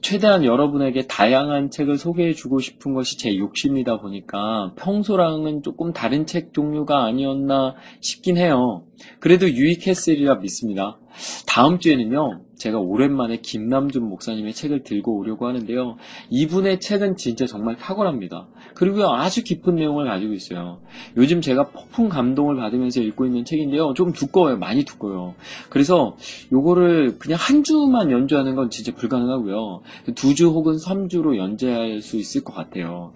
[0.00, 7.04] 최대한 여러분에게 다양한 책을 소개해주고 싶은 것이 제 욕심이다 보니까 평소랑은 조금 다른 책 종류가
[7.04, 8.84] 아니었나 싶긴 해요.
[9.18, 10.98] 그래도 유익했으리라 믿습니다.
[11.46, 15.96] 다음 주에는요, 제가 오랜만에 김남준 목사님의 책을 들고 오려고 하는데요.
[16.28, 18.48] 이분의 책은 진짜 정말 탁월합니다.
[18.74, 20.80] 그리고 아주 깊은 내용을 가지고 있어요.
[21.16, 23.94] 요즘 제가 폭풍 감동을 받으면서 읽고 있는 책인데요.
[23.94, 24.58] 조금 두꺼워요.
[24.58, 25.34] 많이 두꺼워요.
[25.70, 26.16] 그래서
[26.52, 29.82] 요거를 그냥 한 주만 연주하는 건 진짜 불가능하고요.
[30.14, 33.12] 두 주 혹은 삼 주로 연재할 수 있을 것 같아요.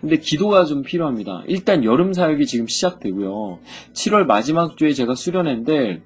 [0.00, 1.44] 근데 기도가 좀 필요합니다.
[1.46, 3.60] 일단 여름 사역이 지금 시작되고요.
[3.94, 6.02] 7월 마지막 주에 제가 수 련회인데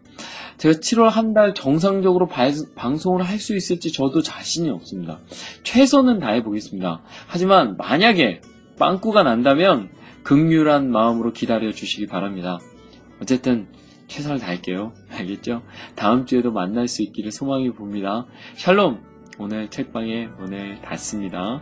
[0.58, 5.18] 제가 7월 한 달 정상적으로 발- 방송을 할 수 있을지 저도 자신이 없습니다.
[5.64, 7.02] 최선은 다해 보겠습니다.
[7.26, 8.40] 하지만 만약에
[8.78, 9.90] 빵꾸가 난다면
[10.22, 12.58] 극률한 마음으로 기다려 주시기 바랍니다.
[13.20, 13.66] 어쨌든
[14.06, 14.92] 최선을 다할게요.
[15.10, 15.62] 알겠죠?
[15.96, 18.26] 다음 주에도 만날 수 있기를 소망해 봅니다.
[18.56, 19.00] 샬롬!
[19.38, 21.60] 오늘 책방에 오늘 닫습니다.